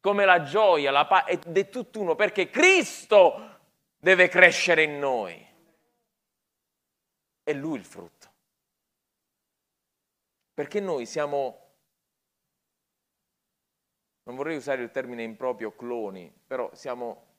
come 0.00 0.24
la 0.24 0.42
gioia, 0.42 0.90
la 0.90 1.06
pace, 1.06 1.30
ed 1.30 1.56
è 1.56 1.68
tutt'uno, 1.68 2.14
perché 2.14 2.50
Cristo 2.50 3.60
deve 3.98 4.28
crescere 4.28 4.82
in 4.82 4.98
noi. 4.98 5.48
È 7.42 7.52
Lui 7.52 7.78
il 7.78 7.84
frutto. 7.84 8.30
Perché 10.52 10.80
noi 10.80 11.06
siamo 11.06 11.62
non 14.24 14.36
vorrei 14.36 14.56
usare 14.56 14.82
il 14.82 14.90
termine 14.90 15.24
improprio 15.24 15.74
cloni, 15.74 16.32
però 16.46 16.72
siamo 16.74 17.31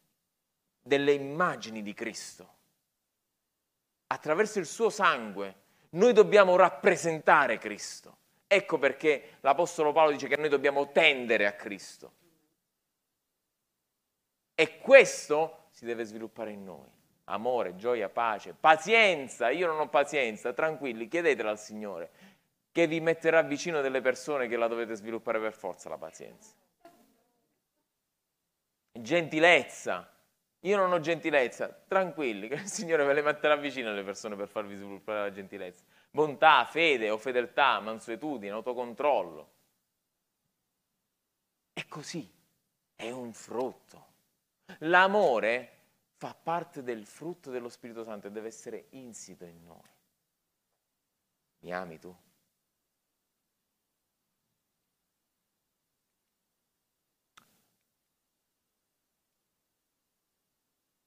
delle 0.84 1.14
immagini 1.14 1.82
di 1.82 1.94
Cristo. 1.94 2.52
Attraverso 4.08 4.60
il 4.60 4.68
suo 4.68 4.90
sangue 4.90 5.62
noi 5.92 6.14
dobbiamo 6.14 6.56
rappresentare 6.56 7.58
Cristo. 7.58 8.18
Ecco 8.46 8.78
perché 8.78 9.38
l'Apostolo 9.40 9.92
Paolo 9.92 10.12
dice 10.12 10.28
che 10.28 10.38
noi 10.38 10.50
dobbiamo 10.50 10.92
tendere 10.92 11.48
a 11.48 11.54
Cristo. 11.54 12.12
E 14.54 14.78
questo 14.78 15.68
si 15.72 15.86
deve 15.86 16.04
sviluppare 16.04 16.52
in 16.52 16.64
noi. 16.64 16.92
Amore, 17.26 17.76
gioia, 17.76 18.10
pace, 18.10 18.54
pazienza. 18.54 19.50
Io 19.50 19.66
non 19.66 19.80
ho 19.80 19.88
pazienza, 19.88 20.54
tranquilli, 20.54 21.08
chiedetela 21.08 21.50
al 21.50 21.60
Signore, 21.60 22.12
che 22.72 22.86
vi 22.86 23.00
metterà 23.00 23.42
vicino 23.42 23.82
delle 23.82 24.02
persone 24.02 24.48
che 24.48 24.58
la 24.58 24.68
dovete 24.68 24.94
sviluppare 24.94 25.40
per 25.40 25.54
forza 25.54 25.90
la 25.90 25.98
pazienza 25.98 26.54
gentilezza. 28.94 30.10
Io 30.64 30.78
non 30.78 30.94
ho 30.94 31.00
gentilezza, 31.00 31.68
tranquilli, 31.68 32.48
che 32.48 32.56
il 32.56 32.68
Signore 32.68 33.04
ve 33.04 33.14
le 33.14 33.22
metterà 33.22 33.58
vicino 33.58 33.90
alle 33.90 34.04
persone 34.04 34.36
per 34.38 34.48
farvi 34.48 34.76
sviluppare 34.76 35.20
la 35.20 35.32
gentilezza. 35.32 35.84
Bontà, 36.10 36.64
fede 36.66 37.10
o 37.10 37.18
fedeltà, 37.18 37.80
mansuetudine, 37.82 38.54
autocontrollo. 38.54 39.52
È 41.74 41.86
così, 41.88 42.32
è 42.96 43.10
un 43.12 43.34
frutto. 43.34 44.12
L'amore 44.80 45.80
fa 46.16 46.34
parte 46.34 46.82
del 46.82 47.06
frutto 47.06 47.52
dello 47.52 47.68
Spirito 47.68 48.04
Santo 48.04 48.28
e 48.28 48.32
deve 48.32 48.48
essere 48.48 48.86
insito 48.92 49.44
in 49.44 49.66
noi. 49.66 49.92
Mi 51.60 51.74
ami 51.74 52.00
tu? 52.00 52.16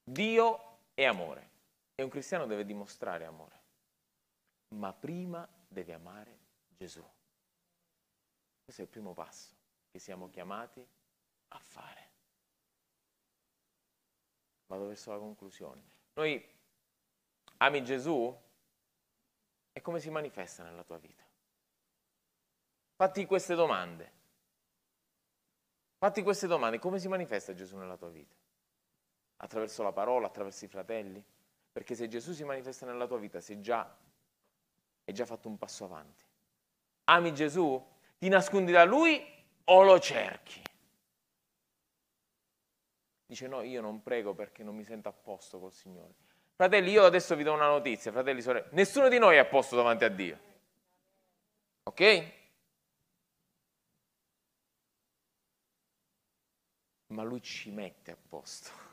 Dio 0.08 0.78
è 0.94 1.04
amore 1.04 1.50
e 1.96 2.04
un 2.04 2.08
cristiano 2.08 2.46
deve 2.46 2.64
dimostrare 2.64 3.24
amore, 3.24 3.60
ma 4.68 4.92
prima 4.92 5.48
deve 5.66 5.94
amare 5.94 6.38
Gesù. 6.68 7.04
Questo 8.62 8.82
è 8.82 8.84
il 8.84 8.90
primo 8.90 9.14
passo 9.14 9.52
che 9.90 9.98
siamo 9.98 10.30
chiamati 10.30 10.86
a 11.48 11.58
fare. 11.58 12.10
Vado 14.66 14.86
verso 14.86 15.10
la 15.10 15.18
conclusione. 15.18 15.82
Noi 16.14 16.54
ami 17.56 17.82
Gesù 17.82 18.42
e 19.72 19.80
come 19.80 19.98
si 19.98 20.10
manifesta 20.10 20.62
nella 20.62 20.84
tua 20.84 20.98
vita? 20.98 21.24
Fatti 22.94 23.26
queste 23.26 23.56
domande. 23.56 24.12
Fatti 25.98 26.22
queste 26.22 26.46
domande, 26.46 26.78
come 26.78 27.00
si 27.00 27.08
manifesta 27.08 27.54
Gesù 27.54 27.76
nella 27.76 27.96
tua 27.96 28.10
vita? 28.10 28.45
Attraverso 29.38 29.82
la 29.82 29.92
parola, 29.92 30.26
attraverso 30.26 30.64
i 30.64 30.68
fratelli? 30.68 31.22
Perché 31.72 31.94
se 31.94 32.08
Gesù 32.08 32.32
si 32.32 32.44
manifesta 32.44 32.86
nella 32.86 33.06
tua 33.06 33.18
vita, 33.18 33.40
sei 33.40 33.60
già, 33.60 33.94
hai 35.04 35.14
già 35.14 35.26
fatto 35.26 35.48
un 35.48 35.58
passo 35.58 35.84
avanti. 35.84 36.24
Ami 37.04 37.34
Gesù? 37.34 37.94
Ti 38.18 38.28
nascondi 38.28 38.72
da 38.72 38.84
Lui 38.84 39.22
o 39.64 39.82
lo 39.82 40.00
cerchi? 40.00 40.62
Dice 43.26 43.48
no, 43.48 43.62
io 43.62 43.80
non 43.80 44.02
prego 44.02 44.34
perché 44.34 44.62
non 44.62 44.74
mi 44.76 44.84
sento 44.84 45.08
a 45.08 45.12
posto 45.12 45.58
col 45.58 45.72
Signore. 45.72 46.14
Fratelli, 46.54 46.90
io 46.92 47.04
adesso 47.04 47.36
vi 47.36 47.42
do 47.42 47.52
una 47.52 47.66
notizia, 47.66 48.10
fratelli, 48.10 48.40
sorelle. 48.40 48.68
Nessuno 48.70 49.08
di 49.08 49.18
noi 49.18 49.34
è 49.36 49.38
a 49.38 49.44
posto 49.44 49.76
davanti 49.76 50.04
a 50.04 50.08
Dio. 50.08 50.38
Ok? 51.82 52.32
Ma 57.08 57.22
Lui 57.22 57.42
ci 57.42 57.70
mette 57.70 58.12
a 58.12 58.16
posto. 58.16 58.85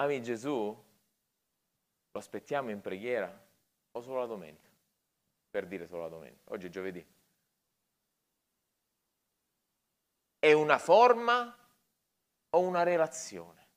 Ami 0.00 0.22
Gesù? 0.22 0.84
Lo 2.12 2.18
aspettiamo 2.18 2.70
in 2.70 2.80
preghiera 2.80 3.30
o 3.92 4.00
solo 4.00 4.20
la 4.20 4.26
domenica? 4.26 4.68
Per 5.50 5.66
dire 5.66 5.86
solo 5.86 6.02
la 6.02 6.08
domenica. 6.08 6.52
Oggi 6.52 6.66
è 6.66 6.70
giovedì. 6.70 7.06
È 10.38 10.52
una 10.52 10.78
forma 10.78 11.54
o 12.48 12.60
una 12.60 12.82
relazione? 12.82 13.68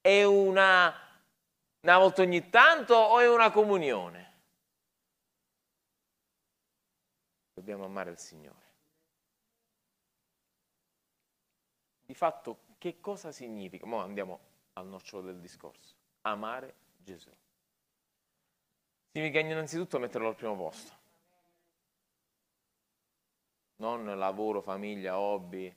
È 0.00 0.24
una, 0.24 0.92
una 1.80 1.98
volta 1.98 2.22
ogni 2.22 2.48
tanto 2.48 2.94
o 2.94 3.20
è 3.20 3.28
una 3.28 3.50
comunione? 3.50 4.30
Dobbiamo 7.52 7.84
amare 7.84 8.10
il 8.10 8.18
Signore. 8.18 8.60
Di 12.00 12.14
fatto 12.14 12.61
che 12.82 12.98
cosa 12.98 13.30
significa? 13.30 13.86
Ora 13.86 14.02
andiamo 14.02 14.40
al 14.72 14.88
nocciolo 14.88 15.22
del 15.22 15.38
discorso. 15.38 15.94
Amare 16.22 16.74
Gesù. 16.96 17.30
Significa 19.12 19.38
innanzitutto 19.38 20.00
metterlo 20.00 20.26
al 20.26 20.34
primo 20.34 20.56
posto. 20.56 20.92
Non 23.76 24.18
lavoro, 24.18 24.62
famiglia, 24.62 25.16
hobby, 25.16 25.72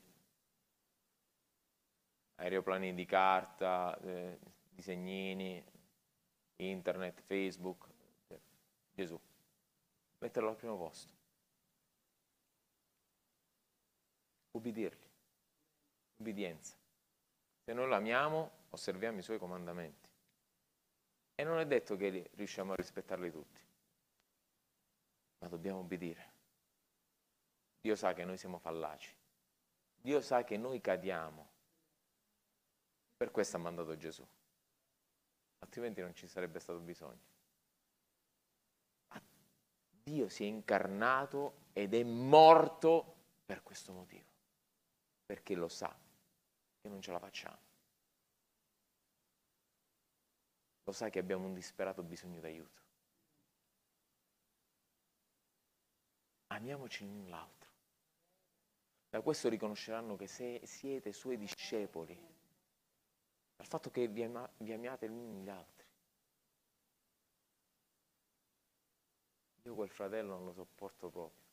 aeroplani 2.37 2.95
di 2.95 3.05
carta, 3.05 3.95
eh, 3.99 4.39
disegnini. 4.71 5.63
internet, 6.55 7.21
Facebook, 7.21 7.87
Gesù. 8.93 9.19
Metterlo 10.17 10.49
al 10.49 10.55
primo 10.55 10.75
posto. 10.75 11.13
Ubbidirgli. 14.53 15.07
Ubbidienza. 16.17 16.83
Se 17.65 17.73
noi 17.73 17.87
lo 17.87 17.95
amiamo, 17.95 18.51
osserviamo 18.69 19.17
i 19.17 19.23
suoi 19.23 19.39
comandamenti. 19.39 20.07
E 21.33 21.43
non 21.43 21.57
è 21.57 21.65
detto 21.65 21.95
che 21.95 22.29
riusciamo 22.35 22.73
a 22.73 22.75
rispettarli 22.75 23.31
tutti, 23.31 23.59
ma 25.39 25.47
dobbiamo 25.47 25.79
obbedire. 25.79 26.33
Dio 27.81 27.95
sa 27.95 28.13
che 28.13 28.23
noi 28.23 28.37
siamo 28.37 28.59
fallaci. 28.59 29.15
Dio 29.95 30.21
sa 30.21 30.43
che 30.43 30.57
noi 30.57 30.79
cadiamo. 30.79 31.53
Per 33.17 33.31
questo 33.31 33.57
ha 33.57 33.59
mandato 33.59 33.97
Gesù. 33.97 34.25
Altrimenti 35.59 36.01
non 36.01 36.13
ci 36.13 36.27
sarebbe 36.27 36.59
stato 36.59 36.79
bisogno. 36.79 37.33
Dio 40.03 40.29
si 40.29 40.43
è 40.43 40.47
incarnato 40.47 41.69
ed 41.73 41.95
è 41.95 42.03
morto 42.03 43.15
per 43.43 43.63
questo 43.63 43.91
motivo. 43.91 44.29
Perché 45.25 45.55
lo 45.55 45.67
sa 45.67 46.04
che 46.85 46.91
non 46.91 47.01
ce 47.01 47.11
la 47.11 47.19
facciamo. 47.19 47.57
Lo 50.83 50.91
sa 50.91 51.09
che 51.09 51.17
abbiamo 51.17 51.47
un 51.47 51.53
disperato 51.55 52.03
bisogno 52.03 52.39
d'aiuto. 52.39 52.81
Amiamoci 56.47 57.03
l'un 57.03 57.27
l'altro. 57.27 57.71
Da 59.09 59.21
questo 59.21 59.49
riconosceranno 59.49 60.15
che 60.15 60.27
se 60.27 60.61
siete 60.63 61.11
suoi 61.11 61.37
discepoli, 61.37 62.15
dal 63.55 63.65
fatto 63.65 63.89
che 63.89 64.07
vi, 64.07 64.21
ama, 64.21 64.47
vi 64.57 64.71
amiate 64.71 65.07
l'un 65.07 65.41
gli 65.41 65.49
altri. 65.49 65.87
Io 69.63 69.73
quel 69.73 69.89
fratello 69.89 70.35
non 70.35 70.45
lo 70.45 70.53
sopporto 70.53 71.09
proprio. 71.09 71.44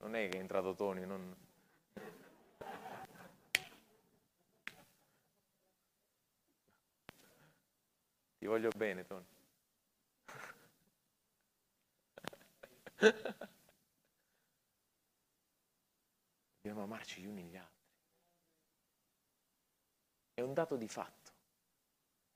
Non 0.00 0.14
è 0.16 0.28
che 0.28 0.38
è 0.38 0.40
entrato 0.40 0.74
Tony, 0.74 1.04
non... 1.04 1.36
Ti 8.38 8.46
voglio 8.46 8.70
bene, 8.74 9.04
Tony. 9.06 9.26
Dobbiamo 16.56 16.82
amarci 16.82 17.20
gli 17.20 17.26
uni 17.26 17.44
gli 17.44 17.56
altri. 17.56 17.84
È 20.34 20.40
un 20.40 20.54
dato 20.54 20.76
di 20.76 20.88
fatto. 20.88 21.30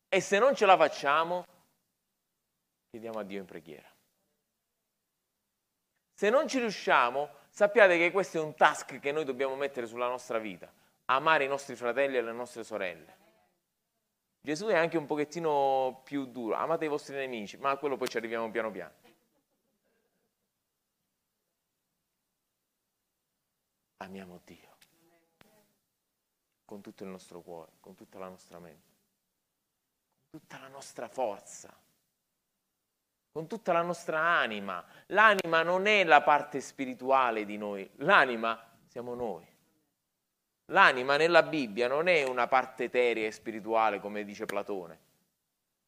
E 0.08 0.20
se 0.20 0.38
non 0.38 0.54
ce 0.54 0.66
la 0.66 0.76
facciamo, 0.76 1.46
chiediamo 2.90 3.18
a 3.18 3.22
Dio 3.22 3.40
in 3.40 3.46
preghiera. 3.46 3.90
Se 6.12 6.28
non 6.28 6.46
ci 6.46 6.58
riusciamo, 6.58 7.42
sappiate 7.54 7.96
che 7.96 8.10
questo 8.10 8.38
è 8.38 8.40
un 8.40 8.54
task 8.54 8.98
che 8.98 9.12
noi 9.12 9.24
dobbiamo 9.24 9.54
mettere 9.54 9.86
sulla 9.86 10.08
nostra 10.08 10.38
vita. 10.38 10.70
Amare 11.06 11.44
i 11.44 11.48
nostri 11.48 11.76
fratelli 11.76 12.16
e 12.16 12.22
le 12.22 12.32
nostre 12.32 12.64
sorelle. 12.64 13.22
Gesù 14.40 14.66
è 14.66 14.76
anche 14.76 14.98
un 14.98 15.06
pochettino 15.06 16.02
più 16.04 16.26
duro. 16.26 16.56
Amate 16.56 16.86
i 16.86 16.88
vostri 16.88 17.14
nemici, 17.14 17.56
ma 17.56 17.70
a 17.70 17.76
quello 17.76 17.96
poi 17.96 18.08
ci 18.08 18.16
arriviamo 18.16 18.50
piano 18.50 18.70
piano. 18.70 19.02
amiamo 24.04 24.40
Dio 24.44 24.72
con 26.64 26.80
tutto 26.80 27.04
il 27.04 27.10
nostro 27.10 27.40
cuore, 27.40 27.72
con 27.80 27.94
tutta 27.94 28.18
la 28.18 28.28
nostra 28.28 28.58
mente, 28.58 28.92
con 30.30 30.40
tutta 30.40 30.58
la 30.58 30.68
nostra 30.68 31.08
forza, 31.08 31.72
con 33.34 33.48
tutta 33.48 33.72
la 33.72 33.82
nostra 33.82 34.20
anima. 34.20 34.84
L'anima 35.06 35.64
non 35.64 35.86
è 35.86 36.04
la 36.04 36.22
parte 36.22 36.60
spirituale 36.60 37.44
di 37.44 37.56
noi, 37.56 37.90
l'anima 37.96 38.64
siamo 38.86 39.14
noi. 39.14 39.44
L'anima 40.66 41.16
nella 41.16 41.42
Bibbia 41.42 41.88
non 41.88 42.06
è 42.06 42.22
una 42.22 42.46
parte 42.46 42.84
eterea 42.84 43.26
e 43.26 43.32
spirituale 43.32 43.98
come 43.98 44.22
dice 44.22 44.46
Platone. 44.46 44.98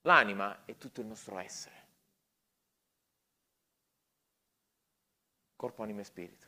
L'anima 0.02 0.64
è 0.64 0.76
tutto 0.76 1.00
il 1.00 1.06
nostro 1.06 1.38
essere. 1.38 1.74
Corpo, 5.54 5.84
anima 5.84 6.00
e 6.00 6.04
spirito. 6.04 6.46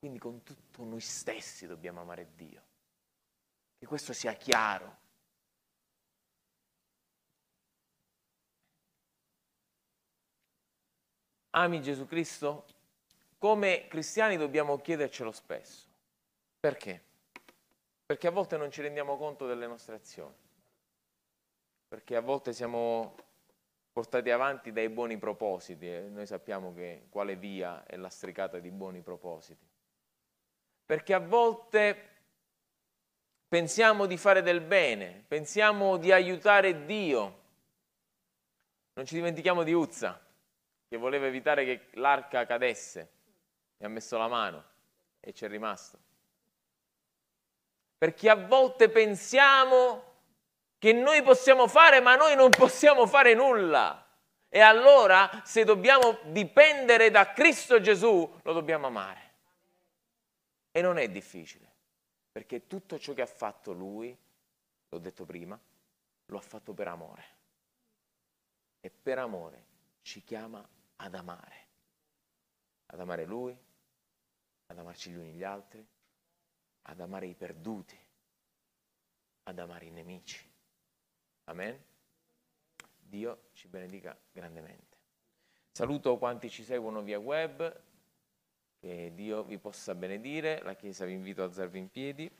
Quindi 0.00 0.18
con 0.18 0.42
tutto 0.42 0.82
noi 0.82 1.00
stessi 1.00 1.68
dobbiamo 1.68 2.00
amare 2.00 2.32
Dio. 2.34 2.62
Che 3.78 3.86
questo 3.86 4.12
sia 4.12 4.32
chiaro. 4.32 5.01
Ami 11.52 11.80
Gesù 11.80 12.06
Cristo? 12.06 12.66
Come 13.38 13.86
cristiani 13.88 14.36
dobbiamo 14.36 14.78
chiedercelo 14.78 15.32
spesso. 15.32 15.86
Perché? 16.60 17.02
Perché 18.04 18.26
a 18.26 18.30
volte 18.30 18.56
non 18.56 18.70
ci 18.70 18.82
rendiamo 18.82 19.16
conto 19.16 19.46
delle 19.46 19.66
nostre 19.66 19.94
azioni. 19.94 20.34
Perché 21.88 22.16
a 22.16 22.20
volte 22.20 22.52
siamo 22.52 23.14
portati 23.92 24.30
avanti 24.30 24.72
dai 24.72 24.88
buoni 24.88 25.16
propositi 25.18 25.86
e 25.86 26.00
noi 26.02 26.26
sappiamo 26.26 26.72
che 26.72 27.06
quale 27.10 27.36
via 27.36 27.84
è 27.84 27.96
lastricata 27.96 28.58
di 28.58 28.70
buoni 28.70 29.02
propositi 29.02 29.70
perché 30.92 31.14
a 31.14 31.20
volte 31.20 32.10
pensiamo 33.48 34.04
di 34.04 34.18
fare 34.18 34.42
del 34.42 34.60
bene, 34.60 35.24
pensiamo 35.26 35.96
di 35.96 36.12
aiutare 36.12 36.84
Dio. 36.84 37.40
Non 38.92 39.06
ci 39.06 39.14
dimentichiamo 39.14 39.62
di 39.62 39.72
Uzza, 39.72 40.20
che 40.92 40.98
voleva 40.98 41.24
evitare 41.24 41.64
che 41.64 41.88
l'arca 41.92 42.44
cadesse 42.44 43.12
e 43.78 43.84
ha 43.86 43.88
messo 43.88 44.18
la 44.18 44.28
mano 44.28 44.62
e 45.20 45.32
ci 45.32 45.46
è 45.46 45.48
rimasto. 45.48 45.98
Perché 47.96 48.28
a 48.28 48.34
volte 48.34 48.90
pensiamo 48.90 50.04
che 50.76 50.92
noi 50.92 51.22
possiamo 51.22 51.66
fare, 51.66 52.00
ma 52.00 52.14
noi 52.14 52.36
non 52.36 52.50
possiamo 52.50 53.06
fare 53.06 53.32
nulla. 53.32 54.06
E 54.50 54.60
allora, 54.60 55.40
se 55.46 55.64
dobbiamo 55.64 56.18
dipendere 56.24 57.10
da 57.10 57.32
Cristo 57.32 57.80
Gesù, 57.80 58.40
lo 58.42 58.52
dobbiamo 58.52 58.88
amare. 58.88 59.32
E 60.72 60.82
non 60.82 60.98
è 60.98 61.08
difficile, 61.08 61.72
perché 62.30 62.66
tutto 62.66 62.98
ciò 62.98 63.14
che 63.14 63.22
ha 63.22 63.26
fatto 63.26 63.72
lui, 63.72 64.14
l'ho 64.90 64.98
detto 64.98 65.24
prima, 65.24 65.58
lo 66.26 66.36
ha 66.36 66.42
fatto 66.42 66.74
per 66.74 66.88
amore. 66.88 67.24
E 68.78 68.90
per 68.90 69.18
amore 69.18 69.64
ci 70.02 70.22
chiama 70.22 70.62
ad 71.02 71.14
amare. 71.14 71.68
Ad 72.86 73.00
amare 73.00 73.24
lui, 73.24 73.56
ad 74.66 74.78
amarci 74.78 75.10
gli 75.10 75.16
uni 75.16 75.32
gli 75.32 75.42
altri, 75.42 75.86
ad 76.82 77.00
amare 77.00 77.26
i 77.26 77.34
perduti, 77.34 77.98
ad 79.44 79.58
amare 79.58 79.86
i 79.86 79.90
nemici. 79.90 80.50
Amen? 81.44 81.82
Dio 82.98 83.48
ci 83.52 83.68
benedica 83.68 84.16
grandemente. 84.30 84.96
Saluto 85.70 86.18
quanti 86.18 86.50
ci 86.50 86.64
seguono 86.64 87.02
via 87.02 87.18
web, 87.18 87.82
che 88.78 89.12
Dio 89.14 89.42
vi 89.42 89.58
possa 89.58 89.94
benedire, 89.94 90.62
la 90.62 90.74
Chiesa 90.74 91.04
vi 91.04 91.12
invito 91.12 91.42
a 91.42 91.46
alzarvi 91.46 91.78
in 91.78 91.90
piedi. 91.90 92.30